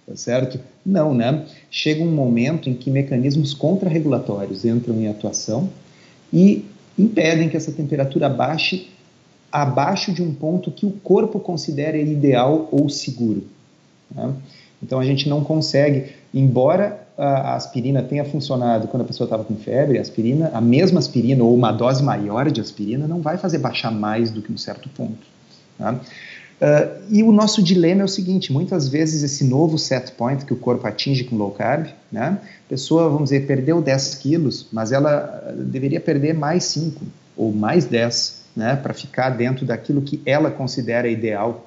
[0.09, 0.59] Tá certo?
[0.85, 1.45] Não, né?
[1.71, 5.69] Chega um momento em que mecanismos contrarregulatórios entram em atuação
[6.33, 6.65] e
[6.99, 8.89] impedem que essa temperatura baixe
[9.53, 13.45] abaixo de um ponto que o corpo considera ideal ou seguro.
[14.15, 14.33] Né?
[14.83, 19.57] Então a gente não consegue, embora a aspirina tenha funcionado quando a pessoa estava com
[19.57, 23.59] febre, a aspirina, a mesma aspirina ou uma dose maior de aspirina não vai fazer
[23.59, 25.27] baixar mais do que um certo ponto.
[25.77, 26.01] Tá?
[26.61, 30.53] Uh, e o nosso dilema é o seguinte: muitas vezes esse novo set point que
[30.53, 34.91] o corpo atinge com low carb, né, a pessoa, vamos dizer, perdeu 10 quilos, mas
[34.91, 37.01] ela deveria perder mais 5
[37.37, 41.65] ou mais 10 né, para ficar dentro daquilo que ela considera ideal,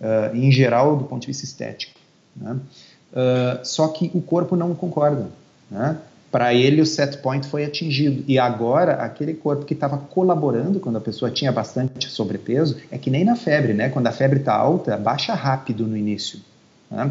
[0.00, 1.98] uh, em geral, do ponto de vista estético.
[2.36, 2.58] Né?
[3.12, 5.28] Uh, só que o corpo não concorda.
[5.70, 5.96] Né?
[6.36, 8.22] Para ele, o set point foi atingido.
[8.28, 13.08] E agora, aquele corpo que estava colaborando quando a pessoa tinha bastante sobrepeso, é que
[13.08, 13.88] nem na febre, né?
[13.88, 16.38] Quando a febre está alta, baixa rápido no início.
[16.90, 17.10] Né?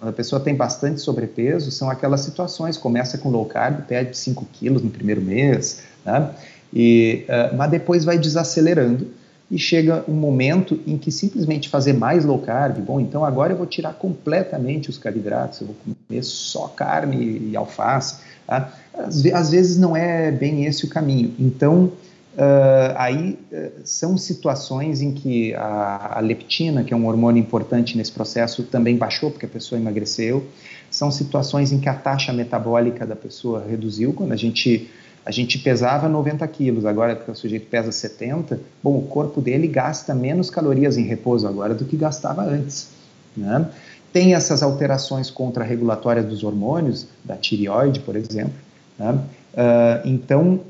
[0.00, 4.44] Quando a pessoa tem bastante sobrepeso, são aquelas situações, começa com low carb, perde 5
[4.52, 6.28] quilos no primeiro mês, né?
[6.74, 9.06] E, uh, mas depois vai desacelerando
[9.50, 13.56] e chega um momento em que simplesmente fazer mais low carb, bom, então agora eu
[13.56, 18.16] vou tirar completamente os carboidratos, eu vou comer só carne e alface.
[18.46, 18.72] Tá?
[18.92, 21.34] Às, às, vezes não é bem esse o caminho.
[21.38, 27.40] Então, uh, aí uh, são situações em que a, a, leptina, que é um hormônio
[27.40, 30.46] importante nesse processo, também baixou porque a pessoa emagreceu.
[30.90, 34.90] São situações em que a taxa metabólica da pessoa reduziu, quando a gente
[35.24, 39.66] a gente pesava 90 quilos, agora que o sujeito pesa 70, bom, o corpo dele
[39.66, 42.88] gasta menos calorias em repouso agora do que gastava antes.
[43.36, 43.68] Né?
[44.12, 48.54] Tem essas alterações contrarregulatórias dos hormônios, da tireoide, por exemplo.
[48.98, 49.12] Né?
[49.12, 50.60] Uh, então,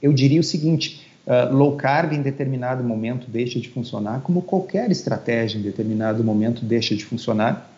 [0.00, 4.90] eu diria o seguinte: uh, low carb em determinado momento deixa de funcionar, como qualquer
[4.90, 7.70] estratégia em determinado momento deixa de funcionar.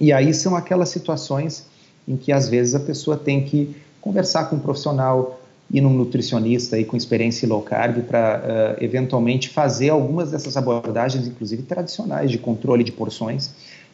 [0.00, 1.66] E aí são aquelas situações
[2.06, 5.40] em que às vezes a pessoa tem que conversar com um profissional,
[5.72, 10.56] ir num nutricionista aí com experiência em low carb para uh, eventualmente fazer algumas dessas
[10.56, 13.50] abordagens, inclusive tradicionais, de controle de porções.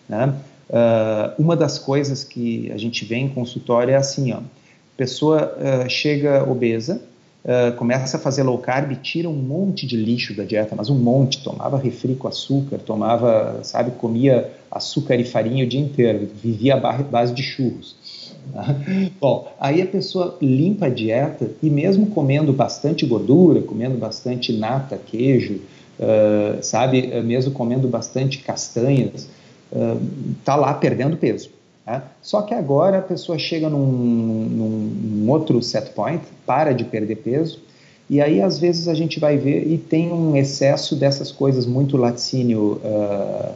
[0.09, 0.35] Né?
[0.69, 4.41] Uh, uma das coisas que a gente vê em consultório é assim, ó,
[4.97, 7.01] pessoa uh, chega obesa,
[7.79, 11.43] começa a fazer low carb, tira um monte de lixo da dieta, mas um monte,
[11.43, 17.03] tomava refri com açúcar, tomava, sabe, comia açúcar e farinha o dia inteiro, vivia à
[17.03, 17.97] base de churros.
[19.21, 24.99] Bom, aí a pessoa limpa a dieta e mesmo comendo bastante gordura, comendo bastante nata,
[24.99, 25.61] queijo,
[25.99, 29.29] uh, sabe, mesmo comendo bastante castanhas,
[29.73, 30.01] uh,
[30.45, 31.51] tá lá perdendo peso.
[31.85, 32.11] Tá?
[32.23, 37.17] Só que agora a pessoa chega num, num, num outro set point, para de perder
[37.17, 37.61] peso,
[38.11, 41.97] e aí, às vezes, a gente vai ver e tem um excesso dessas coisas muito
[41.99, 43.53] laticínio uh,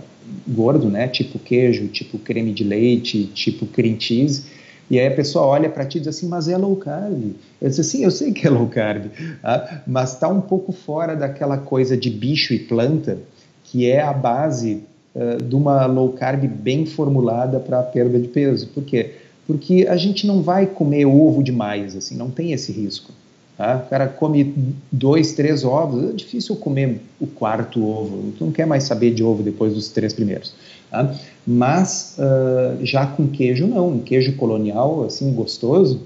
[0.46, 1.08] gordo, né?
[1.08, 4.44] Tipo queijo, tipo creme de leite, tipo cream cheese,
[4.92, 7.32] e aí a pessoa olha para ti e diz assim, mas é low carb.
[7.58, 9.06] Eu disse assim, eu sei que é low carb,
[9.40, 9.82] tá?
[9.86, 13.16] mas está um pouco fora daquela coisa de bicho e planta,
[13.64, 14.82] que é a base
[15.14, 18.68] uh, de uma low carb bem formulada para a perda de peso.
[18.68, 19.14] Por quê?
[19.46, 23.12] Porque a gente não vai comer ovo demais, assim, não tem esse risco.
[23.56, 23.82] Tá?
[23.86, 28.32] O cara come dois, três ovos, é difícil comer o quarto ovo.
[28.36, 30.52] Tu não quer mais saber de ovo depois dos três primeiros.
[30.92, 31.14] Tá?
[31.46, 36.02] Mas uh, já com queijo não, um queijo colonial assim gostoso,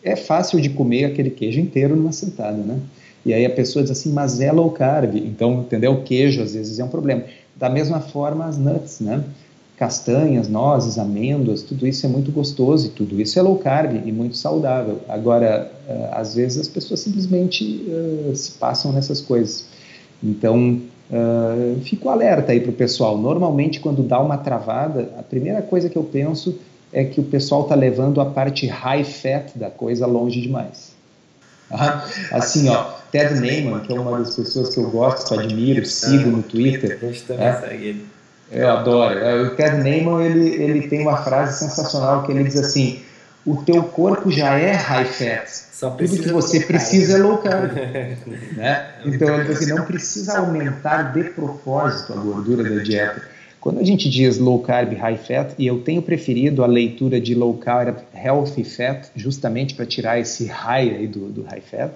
[0.00, 2.78] é fácil de comer aquele queijo inteiro numa sentada, né?
[3.24, 5.92] E aí a pessoa diz assim, mas é low carb, então, entendeu?
[5.94, 7.24] O queijo às vezes é um problema.
[7.56, 9.24] Da mesma forma as nuts, né?
[9.76, 14.12] castanhas, nozes, amêndoas, tudo isso é muito gostoso e tudo isso é low carb e
[14.12, 15.00] muito saudável.
[15.06, 19.66] Agora, uh, às vezes as pessoas simplesmente uh, se passam nessas coisas.
[20.22, 23.16] Então, uh, fico alerta aí para o pessoal.
[23.18, 26.58] Normalmente, quando dá uma travada, a primeira coisa que eu penso
[26.92, 30.94] é que o pessoal está levando a parte high fat da coisa longe demais.
[31.70, 36.30] Ah, assim, ó, Ted Neyman, que é uma das pessoas que eu gosto, admiro, sigo
[36.30, 36.98] no Twitter.
[37.26, 39.18] Também é, Eu adoro.
[39.18, 43.00] É, o Ted Neyman ele, ele tem uma frase sensacional que ele diz assim:
[43.46, 45.46] o teu corpo já é high fat.
[45.48, 47.72] Só Tudo que você precisa é low carb.
[48.56, 48.86] né?
[49.04, 53.22] Então diz assim, não precisa aumentar de propósito a gordura da dieta.
[53.60, 57.34] Quando a gente diz low carb, high fat, e eu tenho preferido a leitura de
[57.34, 61.92] low carb, healthy fat, justamente para tirar esse high aí do, do high fat,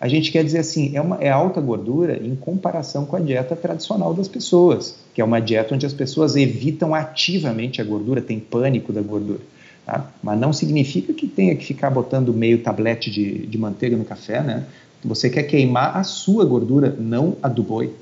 [0.00, 3.56] a gente quer dizer assim, é, uma, é alta gordura em comparação com a dieta
[3.56, 8.38] tradicional das pessoas, que é uma dieta onde as pessoas evitam ativamente a gordura, tem
[8.38, 9.40] pânico da gordura.
[9.88, 10.06] Tá?
[10.22, 14.42] Mas não significa que tenha que ficar botando meio tablete de, de manteiga no café,
[14.42, 14.66] né?
[15.02, 17.94] Você quer queimar a sua gordura, não a do boi.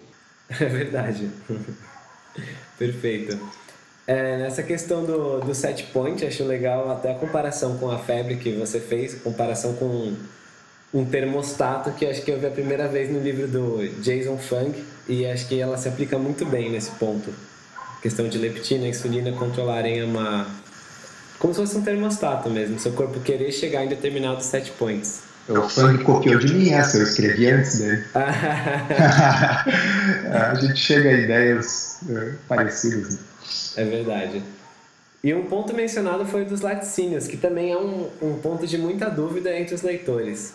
[0.61, 1.31] É verdade.
[2.77, 3.39] Perfeito.
[4.05, 8.35] É, nessa questão do, do set point, acho legal até a comparação com a febre
[8.35, 10.13] que você fez, comparação com
[10.93, 14.73] um termostato que acho que eu vi a primeira vez no livro do Jason Fung
[15.09, 17.33] e acho que ela se aplica muito bem nesse ponto.
[17.97, 20.66] A questão de leptina e insulina controlarem uma.
[21.39, 25.21] Como se fosse um termostato mesmo, seu corpo querer chegar em determinados set points.
[25.49, 28.05] O Fung copiou de mim essa, eu escrevi antes dele.
[30.33, 33.11] a gente chega a ideias é, parecidas.
[33.11, 33.19] Né?
[33.77, 34.43] É verdade.
[35.23, 38.77] E um ponto mencionado foi o dos laticínios, que também é um, um ponto de
[38.77, 40.55] muita dúvida entre os leitores.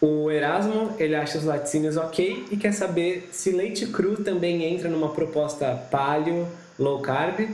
[0.00, 4.88] O Erasmo, ele acha os laticínios ok e quer saber se leite cru também entra
[4.88, 6.46] numa proposta paleo,
[6.78, 7.48] low carb.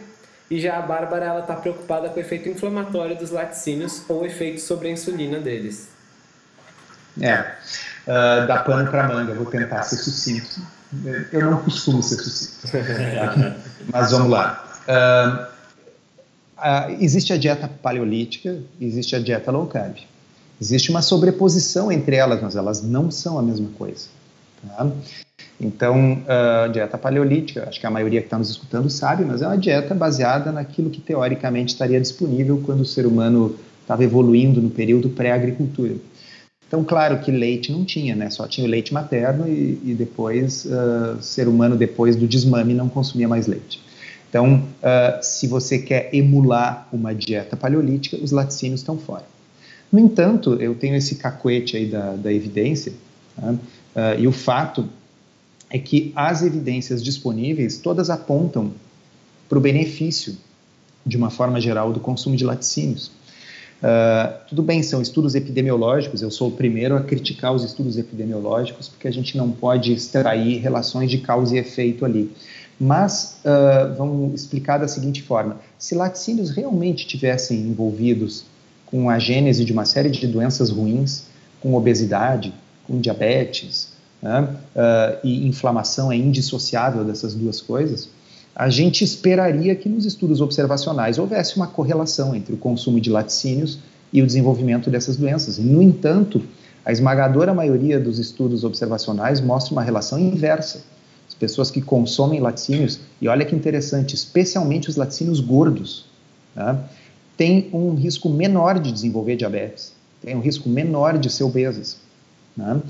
[0.51, 4.61] E já a Bárbara, ela está preocupada com o efeito inflamatório dos laticínios ou efeito
[4.61, 5.89] sobre a insulina deles.
[7.21, 10.61] É, uh, dá pano para manga, vou tentar ser sucinto.
[11.33, 12.69] Eu não costumo ser sucinto,
[13.91, 14.65] mas vamos lá.
[14.87, 15.45] Uh,
[16.59, 19.97] uh, existe a dieta paleolítica, existe a dieta low carb.
[20.61, 24.07] Existe uma sobreposição entre elas, mas elas não são a mesma coisa.
[24.69, 24.91] Tá?
[25.61, 29.47] Então, a dieta paleolítica, acho que a maioria que está nos escutando sabe, mas é
[29.47, 34.71] uma dieta baseada naquilo que teoricamente estaria disponível quando o ser humano estava evoluindo no
[34.71, 35.95] período pré-agricultura.
[36.67, 38.31] Então, claro que leite não tinha, né?
[38.31, 42.89] Só tinha o leite materno e, e depois uh, ser humano, depois do desmame, não
[42.89, 43.81] consumia mais leite.
[44.29, 49.25] Então, uh, se você quer emular uma dieta paleolítica, os laticínios estão fora.
[49.93, 52.93] No entanto, eu tenho esse cacuete aí da, da evidência,
[53.37, 53.55] tá?
[53.95, 54.89] Uh, e o fato
[55.71, 58.73] é que as evidências disponíveis todas apontam
[59.49, 60.37] para o benefício,
[61.05, 63.11] de uma forma geral, do consumo de laticínios.
[63.83, 68.89] Uh, tudo bem, são estudos epidemiológicos, eu sou o primeiro a criticar os estudos epidemiológicos,
[68.89, 72.33] porque a gente não pode extrair relações de causa e efeito ali.
[72.81, 78.45] Mas uh, vamos explicar da seguinte forma: se laticínios realmente tivessem envolvidos
[78.87, 81.25] com a gênese de uma série de doenças ruins,
[81.61, 82.55] com obesidade,
[82.87, 83.89] com diabetes,
[84.23, 88.09] né, uh, e inflamação é indissociável dessas duas coisas,
[88.55, 93.81] a gente esperaria que nos estudos observacionais houvesse uma correlação entre o consumo de laticínios
[94.13, 95.59] e o desenvolvimento dessas doenças.
[95.59, 96.41] No entanto,
[96.85, 100.85] a esmagadora maioria dos estudos observacionais mostra uma relação inversa.
[101.27, 106.07] As pessoas que consomem laticínios, e olha que interessante, especialmente os laticínios gordos,
[106.55, 106.79] né,
[107.37, 109.93] têm um risco menor de desenvolver diabetes,
[110.23, 112.04] têm um risco menor de ser obesas.
[112.57, 112.81] Né?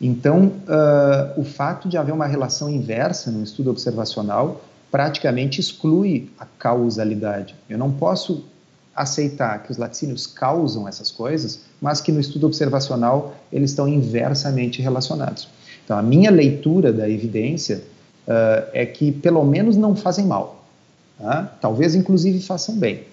[0.00, 6.46] Então, uh, o fato de haver uma relação inversa no estudo observacional praticamente exclui a
[6.46, 7.54] causalidade.
[7.68, 8.44] Eu não posso
[8.94, 14.82] aceitar que os laticínios causam essas coisas, mas que no estudo observacional eles estão inversamente
[14.82, 15.48] relacionados.
[15.84, 17.82] Então, a minha leitura da evidência
[18.26, 20.64] uh, é que pelo menos não fazem mal.
[21.18, 21.52] Tá?
[21.60, 23.04] Talvez, inclusive, façam bem.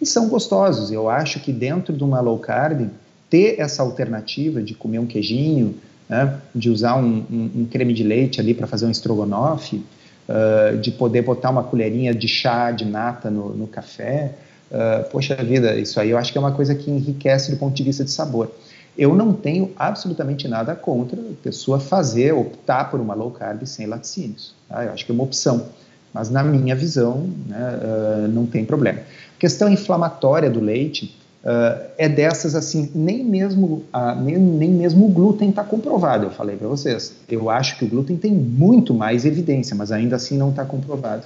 [0.00, 0.90] E são gostosos.
[0.90, 2.90] Eu acho que dentro de uma low carb,
[3.34, 5.74] ter essa alternativa de comer um queijinho,
[6.08, 9.84] né, de usar um, um, um creme de leite ali para fazer um estrogonofe,
[10.28, 14.36] uh, de poder botar uma colherinha de chá de nata no, no café.
[14.70, 17.74] Uh, poxa vida, isso aí eu acho que é uma coisa que enriquece do ponto
[17.74, 18.52] de vista de sabor.
[18.96, 23.86] Eu não tenho absolutamente nada contra a pessoa fazer, optar por uma low carb sem
[23.86, 24.54] laticínios.
[24.68, 24.84] Tá?
[24.84, 25.66] Eu acho que é uma opção,
[26.12, 29.00] mas na minha visão né, uh, não tem problema.
[29.00, 33.84] A questão inflamatória do leite, Uh, é dessas assim, nem mesmo,
[34.22, 37.12] nem, nem mesmo o glúten está comprovado, eu falei para vocês.
[37.28, 41.24] Eu acho que o glúten tem muito mais evidência, mas ainda assim não está comprovado.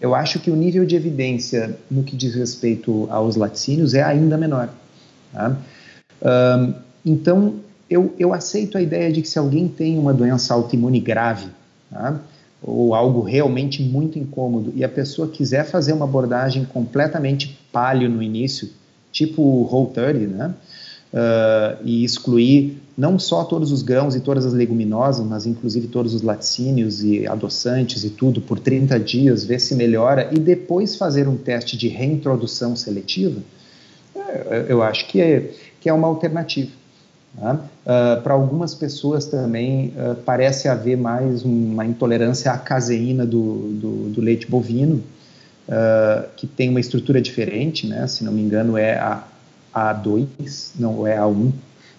[0.00, 4.38] Eu acho que o nível de evidência no que diz respeito aos laticínios é ainda
[4.38, 4.70] menor.
[5.34, 5.54] Tá?
[7.04, 7.56] Então,
[7.90, 11.48] eu, eu aceito a ideia de que se alguém tem uma doença autoimune grave,
[11.90, 12.20] tá?
[12.62, 18.22] ou algo realmente muito incômodo, e a pessoa quiser fazer uma abordagem completamente palio no
[18.22, 18.70] início,
[19.18, 20.54] tipo Whole 30, né?
[21.12, 26.14] uh, e excluir não só todos os grãos e todas as leguminosas, mas inclusive todos
[26.14, 31.28] os laticínios e adoçantes e tudo por 30 dias, ver se melhora e depois fazer
[31.28, 33.40] um teste de reintrodução seletiva,
[34.16, 36.70] é, eu acho que é, que é uma alternativa.
[37.38, 37.54] Tá?
[37.54, 44.08] Uh, Para algumas pessoas também uh, parece haver mais uma intolerância à caseína do, do,
[44.10, 45.04] do leite bovino,
[45.68, 48.06] uh, que tem uma estrutura diferente, né?
[48.06, 49.22] se não me engano é a
[49.74, 51.52] A2, não é A1,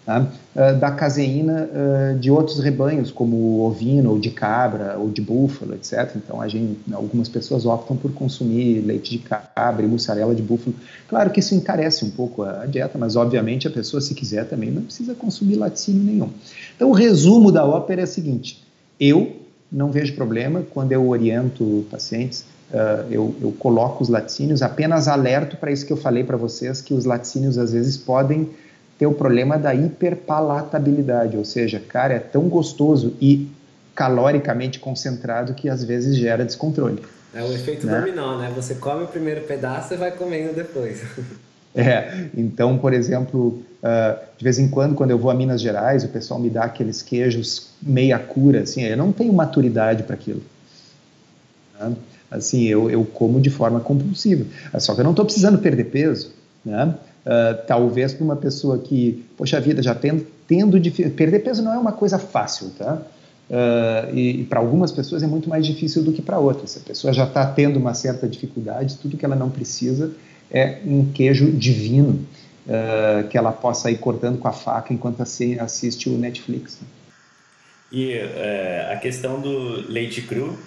[0.06, 0.28] tá?
[0.56, 5.76] uh, da caseína uh, de outros rebanhos, como ovino, ou de cabra, ou de búfalo,
[5.76, 6.16] etc.
[6.16, 10.76] Então, a gente, algumas pessoas optam por consumir leite de cabra e mussarela de búfalo.
[11.08, 14.46] Claro que isso encarece um pouco a, a dieta, mas obviamente a pessoa, se quiser
[14.46, 16.30] também, não precisa consumir laticínio nenhum.
[16.76, 18.64] Então, o resumo da ópera é o seguinte:
[19.00, 19.38] eu
[19.72, 25.58] não vejo problema quando eu oriento pacientes Uh, eu, eu, coloco os laticínios, apenas alerto
[25.58, 28.48] para isso que eu falei para vocês, que os laticínios às vezes podem
[29.00, 33.50] ter o problema da hiperpalatabilidade, ou seja, cara, é tão gostoso e
[33.96, 37.02] caloricamente concentrado que às vezes gera descontrole.
[37.34, 38.00] É o efeito né?
[38.00, 38.52] dominó, né?
[38.56, 41.02] Você come o primeiro pedaço e vai comendo depois.
[41.76, 46.04] É, então, por exemplo, uh, de vez em quando, quando eu vou a Minas Gerais,
[46.04, 50.42] o pessoal me dá aqueles queijos meia cura, assim, eu não tenho maturidade para aquilo.
[51.80, 51.94] Né?
[52.32, 54.46] Assim, eu, eu como de forma compulsiva.
[54.78, 56.32] Só que eu não estou precisando perder peso,
[56.64, 56.96] né?
[57.26, 60.80] Uh, talvez para uma pessoa que, poxa vida, já tendo, tendo
[61.12, 63.02] perder peso não é uma coisa fácil, tá?
[63.50, 66.72] Uh, e, e para algumas pessoas é muito mais difícil do que para outras.
[66.72, 70.12] Se a pessoa já está tendo uma certa dificuldade, tudo que ela não precisa
[70.52, 72.26] é um queijo divino
[72.66, 76.80] uh, que ela possa ir cortando com a faca enquanto assiste o Netflix.
[76.82, 76.88] Né?
[77.92, 80.58] E uh, a questão do leite cru,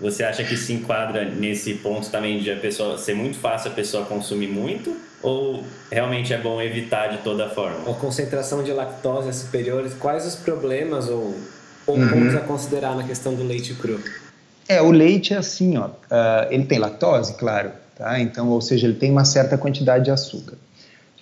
[0.00, 3.74] você acha que se enquadra nesse ponto também de a pessoa ser muito fácil a
[3.74, 4.96] pessoa consumir muito?
[5.22, 7.88] Ou realmente é bom evitar de toda forma?
[7.88, 11.36] A concentração de lactose é superiores, quais os problemas ou,
[11.86, 12.08] ou uhum.
[12.08, 14.00] pontos a considerar na questão do leite cru?
[14.68, 18.18] É, o leite é assim, ó, uh, ele tem lactose, claro, tá?
[18.18, 20.56] Então, ou seja, ele tem uma certa quantidade de açúcar.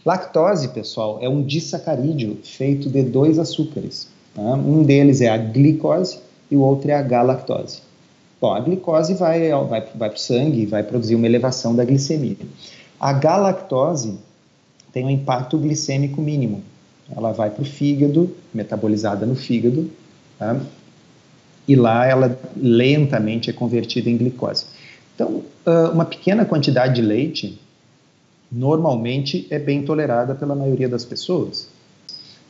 [0.05, 4.09] Lactose, pessoal, é um disacarídeo feito de dois açúcares.
[4.35, 4.43] Tá?
[4.43, 6.19] Um deles é a glicose
[6.51, 7.83] e o outro é a galactose.
[8.41, 11.85] Bom, a glicose vai, vai, vai para o sangue e vai produzir uma elevação da
[11.85, 12.37] glicemia.
[12.99, 14.19] A galactose
[14.93, 16.63] tem um impacto glicêmico mínimo.
[17.15, 19.91] Ela vai para o fígado, metabolizada no fígado,
[20.39, 20.59] tá?
[21.67, 24.67] e lá ela lentamente é convertida em glicose.
[25.15, 25.43] Então,
[25.93, 27.61] uma pequena quantidade de leite
[28.51, 31.69] normalmente é bem tolerada pela maioria das pessoas,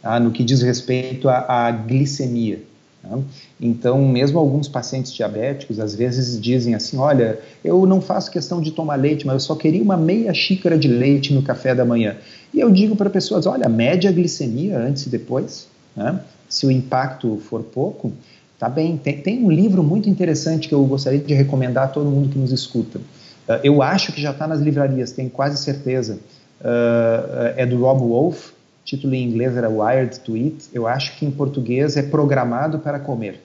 [0.00, 0.20] tá?
[0.20, 2.62] no que diz respeito à, à glicemia.
[3.02, 3.22] Né?
[3.60, 8.70] Então, mesmo alguns pacientes diabéticos às vezes dizem assim: Olha, eu não faço questão de
[8.70, 12.16] tomar leite, mas eu só queria uma meia xícara de leite no café da manhã.
[12.52, 15.68] E eu digo para pessoas: Olha, mede a glicemia antes e depois.
[15.96, 16.20] Né?
[16.48, 18.12] Se o impacto for pouco,
[18.58, 18.96] tá bem.
[18.96, 22.38] Tem, tem, um livro muito interessante que eu gostaria de recomendar a todo mundo que
[22.38, 22.98] nos escuta.
[22.98, 26.18] Uh, eu acho que já está nas livrarias, tenho quase certeza.
[26.60, 28.50] Uh, é do Rob Wolf
[28.90, 32.98] título em inglês era Wired to Eat, eu acho que em português é Programado para
[32.98, 33.40] Comer.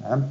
[0.00, 0.22] Tá?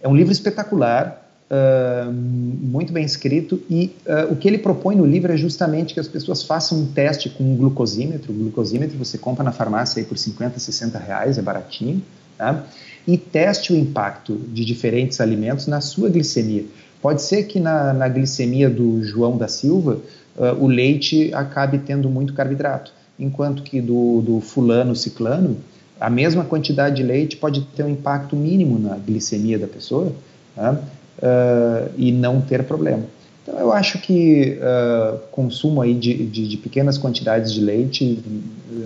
[0.00, 5.06] É um livro espetacular, uh, muito bem escrito, e uh, o que ele propõe no
[5.06, 8.32] livro é justamente que as pessoas façam um teste com um glucosímetro.
[8.32, 12.02] O glucosímetro você compra na farmácia aí por 50, 60 reais, é baratinho,
[12.36, 12.64] tá?
[13.06, 16.64] e teste o impacto de diferentes alimentos na sua glicemia.
[17.00, 20.00] Pode ser que na, na glicemia do João da Silva
[20.36, 25.56] uh, o leite acabe tendo muito carboidrato enquanto que do, do fulano ciclano,
[26.00, 30.12] a mesma quantidade de leite pode ter um impacto mínimo na glicemia da pessoa
[30.56, 30.72] tá?
[30.72, 33.04] uh, e não ter problema.
[33.42, 38.22] Então, eu acho que uh, consumo aí de, de, de, pequenas quantidades de leite,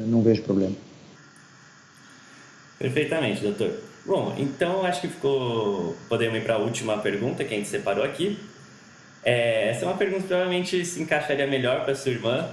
[0.07, 0.74] não vejo problema.
[2.79, 3.70] Perfeitamente, doutor.
[4.07, 5.95] Bom, então acho que ficou.
[6.09, 8.39] Podemos ir para a última pergunta que a gente separou aqui.
[9.29, 12.49] É, essa é uma pergunta que provavelmente se encaixaria melhor para sua irmã,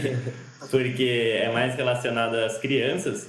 [0.70, 3.28] porque é mais relacionada às crianças,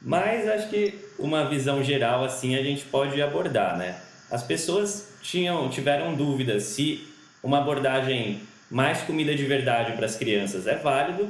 [0.00, 3.96] mas acho que uma visão geral assim a gente pode abordar, né?
[4.30, 7.04] As pessoas tinham, tiveram dúvidas se
[7.42, 11.28] uma abordagem mais comida de verdade para as crianças é válido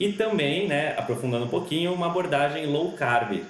[0.00, 3.44] e também, né, aprofundando um pouquinho, uma abordagem low carb.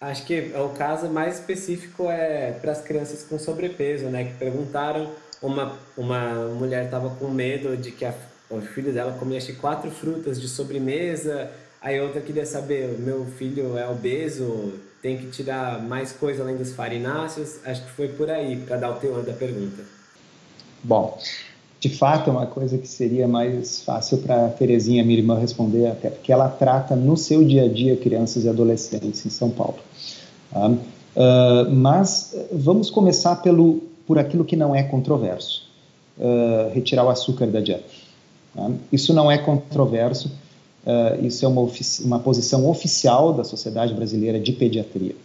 [0.00, 5.14] Acho que o caso mais específico é para as crianças com sobrepeso, né, que perguntaram
[5.42, 8.14] uma uma mulher estava com medo de que a
[8.48, 11.50] o filho dela acho, quatro frutas de sobremesa.
[11.80, 16.72] Aí outra queria saber, meu filho é obeso, tem que tirar mais coisa além dos
[16.72, 17.56] farináceos.
[17.64, 19.82] Acho que foi por aí, para dar o teor da pergunta.
[20.82, 21.18] Bom,
[21.80, 26.10] de fato é uma coisa que seria mais fácil para Terezinha, minha irmã, responder, até
[26.10, 29.78] porque ela trata no seu dia a dia crianças e adolescentes em São Paulo.
[30.52, 30.68] Tá?
[30.68, 35.68] Uh, mas vamos começar pelo, por aquilo que não é controverso:
[36.18, 37.84] uh, retirar o açúcar da dieta.
[38.54, 38.70] Tá?
[38.92, 40.30] Isso não é controverso,
[40.86, 41.68] uh, isso é uma,
[42.04, 45.16] uma, posição oficial da Sociedade Brasileira de Pediatria.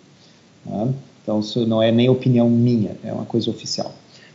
[0.65, 0.87] Tá?
[1.23, 3.91] Então, isso não é nem opinião minha, é uma coisa oficial.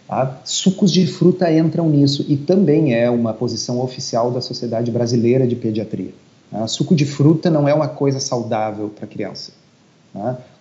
[0.07, 0.41] Tá?
[0.45, 5.57] Sucos de fruta entram nisso e também é uma posição oficial da Sociedade Brasileira de
[5.57, 6.15] Pediatria.
[6.51, 6.67] Tá?
[6.69, 9.53] Suco de fruta não é uma coisa saudável para criança.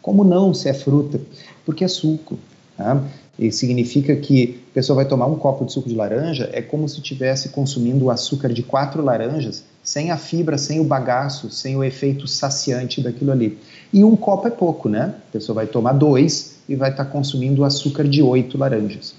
[0.02, 1.22] Como não se é fruta?
[1.66, 2.38] Porque é suco.
[2.78, 3.02] Tá?
[3.38, 6.88] E significa que a pessoa vai tomar um copo de suco de laranja, é como
[6.88, 11.76] se estivesse consumindo o açúcar de quatro laranjas, sem a fibra, sem o bagaço, sem
[11.76, 13.58] o efeito saciante daquilo ali.
[13.92, 15.14] E um copo é pouco, né?
[15.30, 19.14] A pessoa vai tomar dois e vai estar consumindo o açúcar de oito laranjas.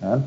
[0.00, 0.22] Tá?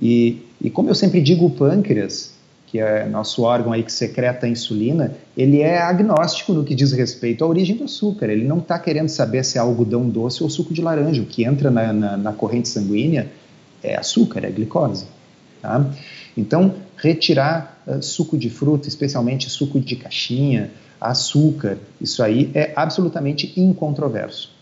[0.00, 2.33] E, e como eu sempre digo, o pâncreas,
[2.74, 6.90] que é nosso órgão aí que secreta a insulina, ele é agnóstico no que diz
[6.90, 8.28] respeito à origem do açúcar.
[8.28, 11.22] Ele não está querendo saber se é algodão doce ou suco de laranja.
[11.22, 13.30] O que entra na, na, na corrente sanguínea
[13.80, 15.06] é açúcar, é glicose.
[15.62, 15.88] Tá?
[16.36, 23.52] Então, retirar uh, suco de fruta, especialmente suco de caixinha, açúcar, isso aí é absolutamente
[23.56, 24.52] incontroverso.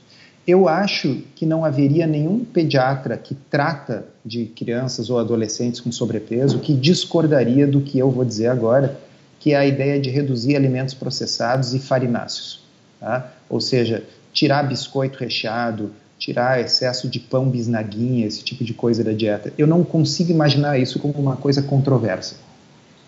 [0.46, 6.58] Eu acho que não haveria nenhum pediatra que trata de crianças ou adolescentes com sobrepeso
[6.58, 8.98] que discordaria do que eu vou dizer agora,
[9.38, 12.64] que é a ideia de reduzir alimentos processados e farináceos.
[12.98, 13.32] Tá?
[13.48, 19.12] Ou seja, tirar biscoito recheado, tirar excesso de pão bisnaguinha, esse tipo de coisa da
[19.12, 19.52] dieta.
[19.56, 22.36] Eu não consigo imaginar isso como uma coisa controversa.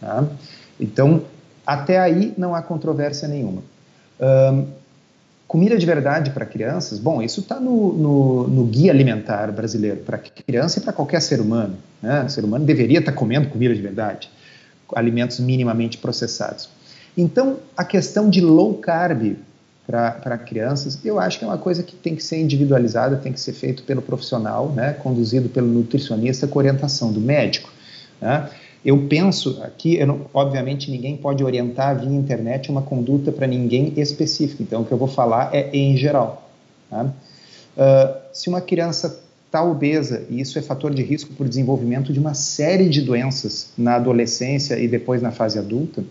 [0.00, 0.24] Tá?
[0.78, 1.22] Então,
[1.66, 3.62] até aí não há controvérsia nenhuma.
[4.20, 4.66] Um,
[5.46, 10.18] Comida de verdade para crianças, bom, isso está no, no, no, guia alimentar brasileiro, para
[10.18, 11.76] criança e para qualquer ser humano.
[12.02, 12.24] Né?
[12.24, 14.30] O ser humano deveria estar tá comendo comida de verdade,
[14.94, 16.68] alimentos minimamente processados.
[17.16, 19.36] Então, a questão de low carb
[19.86, 23.40] para crianças, eu acho que é uma coisa que tem que ser individualizada, tem que
[23.40, 24.94] ser feito pelo profissional, né?
[24.94, 27.70] conduzido pelo nutricionista com orientação do médico.
[28.20, 28.48] Né?
[28.84, 33.94] Eu penso aqui, eu não, obviamente ninguém pode orientar via internet uma conduta para ninguém
[33.96, 36.50] específica, então o que eu vou falar é em geral.
[36.90, 37.04] Tá?
[37.04, 42.12] Uh, se uma criança está obesa, e isso é fator de risco para o desenvolvimento
[42.12, 46.04] de uma série de doenças na adolescência e depois na fase adulta,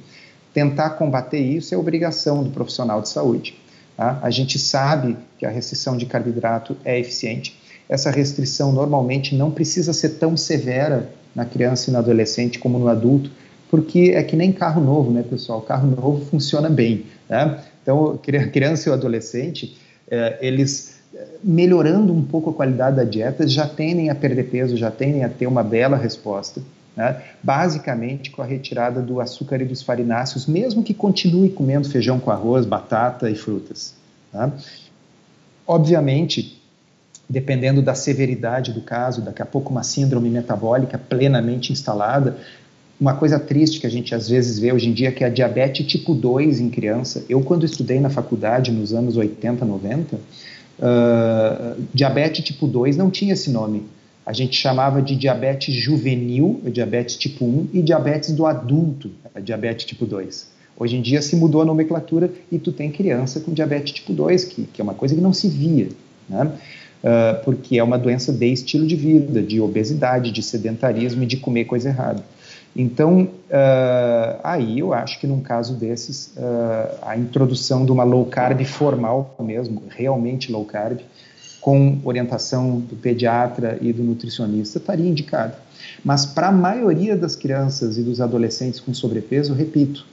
[0.53, 3.55] tentar combater isso é obrigação do profissional de saúde.
[3.97, 4.19] Tá?
[4.21, 7.59] A gente sabe que a restrição de carboidrato é eficiente.
[7.93, 12.87] Essa restrição normalmente não precisa ser tão severa na criança e no adolescente como no
[12.87, 13.29] adulto,
[13.69, 15.61] porque é que nem carro novo, né, pessoal?
[15.61, 17.59] Carro novo funciona bem, né?
[17.83, 18.17] Então, a
[18.49, 19.77] criança e o adolescente,
[20.09, 24.75] é, eles é, melhorando um pouco a qualidade da dieta, já tendem a perder peso,
[24.75, 26.63] já tendem a ter uma bela resposta,
[26.97, 27.21] né?
[27.43, 32.31] basicamente com a retirada do açúcar e dos farináceos, mesmo que continue comendo feijão com
[32.31, 33.93] arroz, batata e frutas.
[34.31, 34.51] Tá?
[35.67, 36.62] Obviamente,
[37.33, 42.37] dependendo da severidade do caso, daqui a pouco uma síndrome metabólica plenamente instalada.
[43.01, 45.29] Uma coisa triste que a gente às vezes vê hoje em dia que é a
[45.31, 47.25] diabetes tipo 2 em criança.
[47.27, 50.19] Eu, quando estudei na faculdade nos anos 80, 90, uh,
[51.91, 53.87] diabetes tipo 2 não tinha esse nome.
[54.23, 59.09] A gente chamava de diabetes juvenil, diabetes tipo 1, e diabetes do adulto,
[59.43, 60.53] diabetes tipo 2.
[60.77, 64.45] Hoje em dia se mudou a nomenclatura e tu tem criança com diabetes tipo 2,
[64.45, 65.89] que, que é uma coisa que não se via.
[66.29, 66.51] Né?
[67.03, 71.37] Uh, porque é uma doença de estilo de vida, de obesidade, de sedentarismo e de
[71.37, 72.23] comer coisa errada.
[72.75, 78.25] Então, uh, aí eu acho que num caso desses, uh, a introdução de uma low
[78.25, 80.99] carb formal mesmo, realmente low carb,
[81.61, 85.57] com orientação do pediatra e do nutricionista, estaria indicada.
[86.03, 90.05] Mas para a maioria das crianças e dos adolescentes com sobrepeso, repito,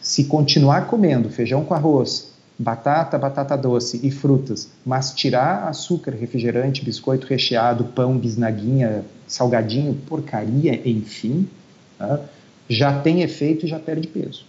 [0.00, 6.84] se continuar comendo feijão com arroz, batata, batata doce e frutas, mas tirar açúcar, refrigerante,
[6.84, 11.48] biscoito recheado, pão, bisnaguinha, salgadinho, porcaria, enfim,
[11.98, 12.20] tá?
[12.68, 14.44] já tem efeito e já perde peso.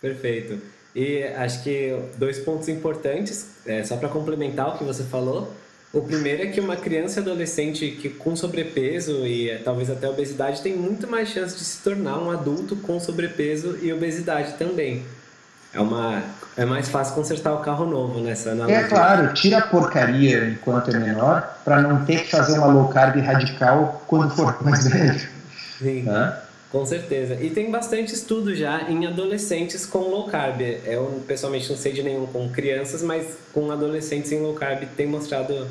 [0.00, 0.60] Perfeito.
[0.94, 5.52] E acho que dois pontos importantes, é, só para complementar o que você falou.
[5.92, 10.08] O primeiro é que uma criança e adolescente que com sobrepeso e é, talvez até
[10.08, 15.02] obesidade tem muito mais chance de se tornar um adulto com sobrepeso e obesidade também.
[15.72, 16.22] É uma
[16.58, 18.78] é mais fácil consertar o carro novo nessa analogia.
[18.78, 22.88] É claro, tira a porcaria enquanto é menor, para não ter que fazer uma low
[22.88, 25.28] carb radical quando for mais velho.
[25.78, 26.04] Sim.
[26.72, 27.34] Com certeza.
[27.40, 30.60] E tem bastante estudo já em adolescentes com low carb.
[30.84, 35.06] Eu pessoalmente não sei de nenhum com crianças, mas com adolescentes em low carb tem
[35.06, 35.68] mostrado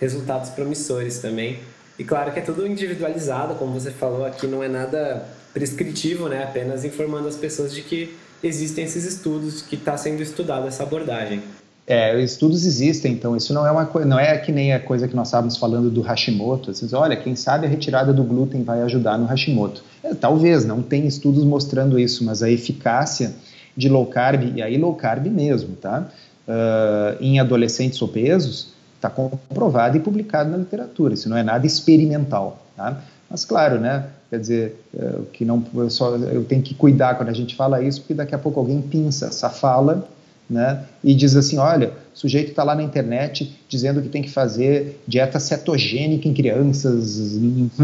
[0.00, 1.58] resultados promissores também.
[1.98, 6.44] E claro que é tudo individualizado, como você falou aqui, não é nada prescritivo, né?
[6.44, 11.42] Apenas informando as pessoas de que existem esses estudos, que está sendo estudada essa abordagem.
[11.86, 15.16] É, estudos existem, então isso não é uma não é que nem a coisa que
[15.16, 16.72] nós estávamos falando do Hashimoto.
[16.72, 19.82] Vocês, olha, quem sabe a retirada do glúten vai ajudar no Hashimoto.
[20.02, 23.34] É, talvez, não tem estudos mostrando isso, mas a eficácia
[23.76, 26.08] de low carb, e aí low carb mesmo, tá?
[26.46, 31.14] Uh, em adolescentes obesos, está comprovado e publicado na literatura.
[31.14, 33.02] Isso não é nada experimental, tá?
[33.28, 34.06] Mas claro, né?
[34.32, 37.82] Quer dizer, uh, que não eu só eu tenho que cuidar quando a gente fala
[37.82, 40.08] isso, porque daqui a pouco alguém pinça essa fala
[40.48, 40.84] né?
[41.02, 45.00] E diz assim, olha, o sujeito está lá na internet dizendo que tem que fazer
[45.06, 47.38] dieta cetogênica em crianças,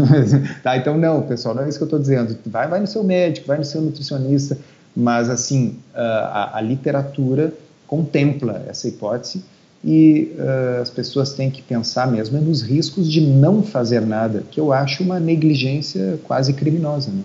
[0.63, 0.77] tá?
[0.77, 2.37] Então não, pessoal, não é isso que eu estou dizendo.
[2.45, 4.57] Vai, vai no seu médico, vai no seu nutricionista,
[4.95, 7.53] mas assim a, a literatura
[7.87, 9.43] contempla essa hipótese
[9.83, 14.59] e uh, as pessoas têm que pensar mesmo nos riscos de não fazer nada, que
[14.59, 17.11] eu acho uma negligência quase criminosa.
[17.11, 17.23] Né?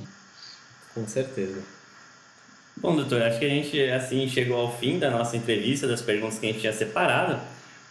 [0.95, 1.59] Com certeza.
[2.77, 6.39] Bom, doutor, acho que a gente assim chegou ao fim da nossa entrevista, das perguntas
[6.39, 7.41] que a gente tinha separado,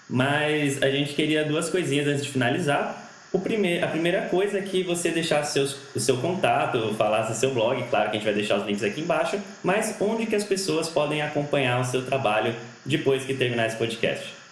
[0.09, 3.01] mas a gente queria duas coisinhas antes de finalizar.
[3.31, 7.53] O primeiro, a primeira coisa é que você deixasse seus, o seu contato, falasse seu
[7.53, 10.43] blog, claro que a gente vai deixar os links aqui embaixo, mas onde que as
[10.43, 12.53] pessoas podem acompanhar o seu trabalho
[12.85, 14.42] depois que terminar esse podcast?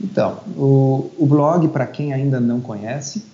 [0.00, 3.24] Então, o, o blog, para quem ainda não conhece,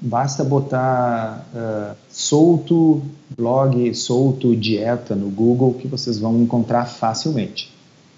[0.00, 3.02] basta botar uh, solto
[3.36, 7.72] blog, solto dieta no Google que vocês vão encontrar facilmente.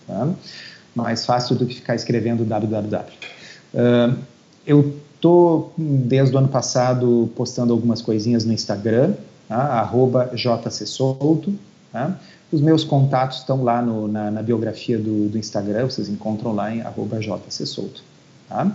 [0.06, 0.28] Tá?
[0.94, 3.04] Mais fácil do que ficar escrevendo www.
[3.72, 4.18] Uh,
[4.66, 9.14] eu estou, desde o ano passado, postando algumas coisinhas no Instagram,
[9.48, 9.82] tá?
[11.92, 12.18] Tá?
[12.52, 16.74] Os meus contatos estão lá no, na, na, biografia do, do, Instagram, vocês encontram lá
[16.74, 18.02] em arroba jcsolto.
[18.48, 18.74] Tá?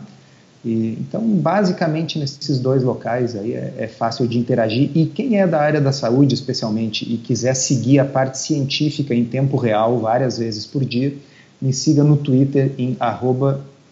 [0.66, 4.90] E, então, basicamente, nesses dois locais aí é, é, fácil de interagir.
[4.96, 9.26] E quem é da área da saúde, especialmente, e quiser seguir a parte científica em
[9.26, 11.16] tempo real, várias vezes por dia,
[11.62, 12.98] me siga no Twitter em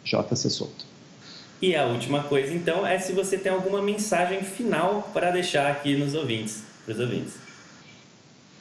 [0.04, 0.86] jcsolto.
[1.62, 5.96] E a última coisa, então, é se você tem alguma mensagem final para deixar aqui
[5.96, 7.34] nos ouvintes, para os ouvintes.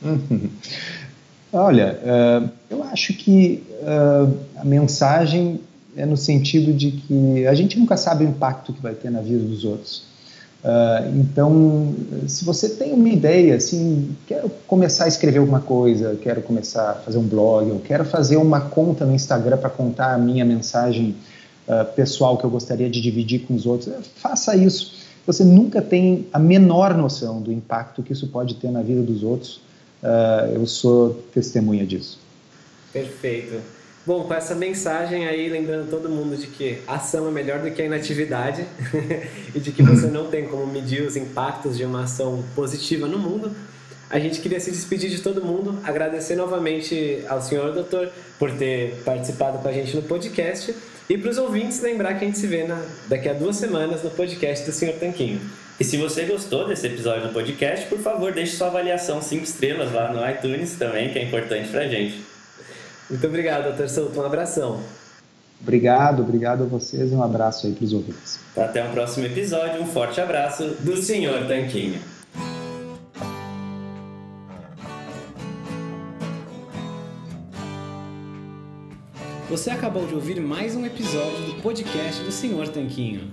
[1.53, 5.61] Olha, uh, eu acho que uh, a mensagem
[5.95, 9.21] é no sentido de que a gente nunca sabe o impacto que vai ter na
[9.21, 10.05] vida dos outros.
[10.65, 11.95] Uh, então,
[12.27, 16.95] se você tem uma ideia, assim, quero começar a escrever alguma coisa, quero começar a
[16.95, 21.15] fazer um blog, eu quero fazer uma conta no Instagram para contar a minha mensagem
[21.95, 24.95] pessoal que eu gostaria de dividir com os outros, faça isso.
[25.27, 29.23] Você nunca tem a menor noção do impacto que isso pode ter na vida dos
[29.23, 29.61] outros.
[30.03, 32.19] Uh, eu sou testemunha disso.
[32.93, 33.61] Perfeito.
[34.05, 37.81] Bom, com essa mensagem aí, lembrando todo mundo de que ação é melhor do que
[37.81, 38.67] a inatividade
[39.55, 43.17] e de que você não tem como medir os impactos de uma ação positiva no
[43.17, 43.55] mundo,
[44.11, 49.01] a gente queria se despedir de todo mundo, agradecer novamente ao senhor doutor por ter
[49.05, 50.75] participado com a gente no podcast
[51.09, 54.03] e para os ouvintes lembrar que a gente se vê na, daqui a duas semanas
[54.03, 55.41] no podcast do senhor Tanquinho.
[55.83, 59.93] E se você gostou desse episódio do podcast, por favor, deixe sua avaliação 5 estrelas
[59.93, 62.22] lá no iTunes também, que é importante para a gente.
[63.11, 64.20] Muito obrigado, doutor Souto.
[64.20, 64.80] Um abração.
[65.61, 68.39] Obrigado, obrigado a vocês e um abraço aí para os ouvintes.
[68.57, 69.83] Até o próximo episódio.
[69.83, 72.01] Um forte abraço do Senhor Tanquinho.
[79.51, 83.33] Você acabou de ouvir mais um episódio do podcast do Senhor Tanquinho.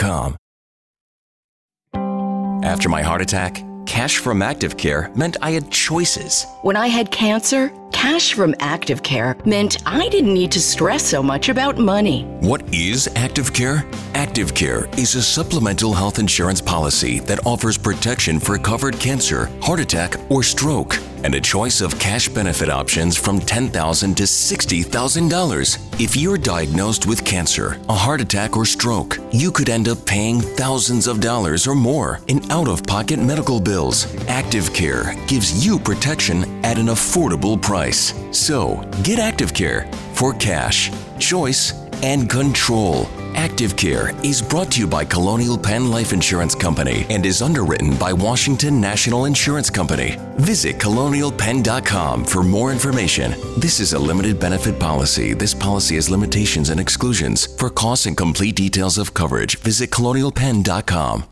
[2.63, 6.45] After my heart attack, cash from Active Care meant I had choices.
[6.63, 11.21] When I had cancer, cash from Active Care meant I didn't need to stress so
[11.21, 12.23] much about money.
[12.39, 13.85] What is Active Care?
[14.15, 19.79] Active Care is a supplemental health insurance policy that offers protection for covered cancer, heart
[19.79, 20.97] attack, or stroke.
[21.23, 26.01] And a choice of cash benefit options from $10,000 to $60,000.
[26.01, 30.41] If you're diagnosed with cancer, a heart attack, or stroke, you could end up paying
[30.41, 34.07] thousands of dollars or more in out of pocket medical bills.
[34.27, 38.13] Active Care gives you protection at an affordable price.
[38.31, 43.07] So, get Active Care for cash, choice, and control.
[43.35, 47.95] Active Care is brought to you by Colonial Penn Life Insurance Company and is underwritten
[47.97, 50.17] by Washington National Insurance Company.
[50.37, 53.33] Visit colonialpenn.com for more information.
[53.57, 55.33] This is a limited benefit policy.
[55.33, 57.47] This policy has limitations and exclusions.
[57.57, 61.30] For costs and complete details of coverage, visit colonialpenn.com.